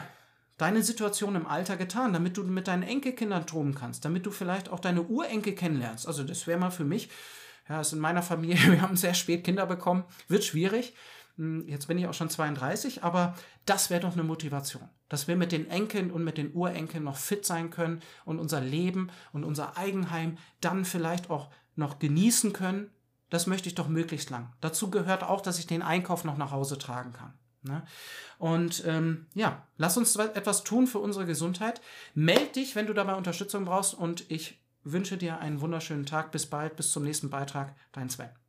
deine 0.58 0.84
Situation 0.84 1.36
im 1.36 1.48
Alter 1.48 1.76
getan, 1.76 2.14
damit 2.14 2.38
du 2.38 2.44
mit 2.44 2.68
deinen 2.68 2.84
Enkelkindern 2.84 3.48
toben 3.48 3.74
kannst, 3.74 4.06
damit 4.06 4.26
du 4.26 4.32
vielleicht 4.32 4.70
auch 4.70 4.80
deine 4.80 5.02
Urenkel 5.02 5.54
kennenlernst. 5.54 6.08
Also 6.08 6.24
das 6.24 6.46
wäre 6.46 6.60
mal 6.60 6.70
für 6.70 6.86
mich, 6.86 7.10
ja, 7.68 7.82
ist 7.82 7.94
in 7.94 8.00
meiner 8.00 8.22
Familie, 8.22 8.58
wir 8.72 8.82
haben 8.82 8.96
sehr 8.96 9.14
spät 9.14 9.44
Kinder 9.44 9.66
bekommen, 9.66 10.04
wird 10.28 10.44
schwierig. 10.44 10.94
Hm, 11.38 11.68
jetzt 11.68 11.88
bin 11.88 11.98
ich 11.98 12.08
auch 12.08 12.14
schon 12.14 12.30
32, 12.30 13.04
aber 13.04 13.36
das 13.66 13.90
wäre 13.90 14.02
doch 14.02 14.14
eine 14.14 14.24
Motivation, 14.24 14.88
dass 15.10 15.28
wir 15.28 15.36
mit 15.36 15.52
den 15.52 15.68
Enkeln 15.70 16.12
und 16.12 16.24
mit 16.24 16.38
den 16.38 16.54
Urenkeln 16.54 17.06
noch 17.06 17.18
fit 17.18 17.46
sein 17.46 17.72
können 17.72 18.02
und 18.26 18.38
unser 18.38 18.62
Leben 18.62 19.10
und 19.34 19.44
unser 19.44 19.78
Eigenheim 19.78 20.38
dann 20.60 20.86
vielleicht 20.86 21.32
auch 21.32 21.50
noch 21.76 21.98
genießen 21.98 22.54
können. 22.54 22.92
Das 23.32 23.48
möchte 23.48 23.70
ich 23.70 23.76
doch 23.76 23.88
möglichst 23.88 24.30
lang. 24.30 24.52
Dazu 24.60 24.92
gehört 24.92 25.24
auch, 25.24 25.42
dass 25.42 25.58
ich 25.58 25.66
den 25.66 25.82
Einkauf 25.82 26.24
noch 26.24 26.38
nach 26.38 26.52
Hause 26.52 26.78
tragen 26.78 27.14
kann. 27.14 27.34
Ne? 27.64 27.84
Und 28.40 28.84
ähm, 28.86 29.28
ja, 29.34 29.68
lass 29.78 29.98
uns 29.98 30.16
etwas 30.16 30.64
tun 30.64 30.88
für 30.88 31.00
unsere 31.00 31.26
Gesundheit. 31.26 31.82
Meld 32.16 32.56
dich, 32.56 32.76
wenn 32.76 32.88
du 32.88 32.94
dabei 32.94 33.16
Unterstützung 33.16 33.66
brauchst 33.66 33.94
und 33.94 34.30
ich 34.32 34.60
wünsche 34.84 35.18
dir 35.18 35.40
einen 35.40 35.62
wunderschönen 35.62 36.06
Tag. 36.06 36.32
Bis 36.32 36.48
bald, 36.48 36.76
bis 36.76 36.92
zum 36.92 37.04
nächsten 37.04 37.30
Beitrag. 37.30 37.76
Dein 37.92 38.10
Sven. 38.10 38.41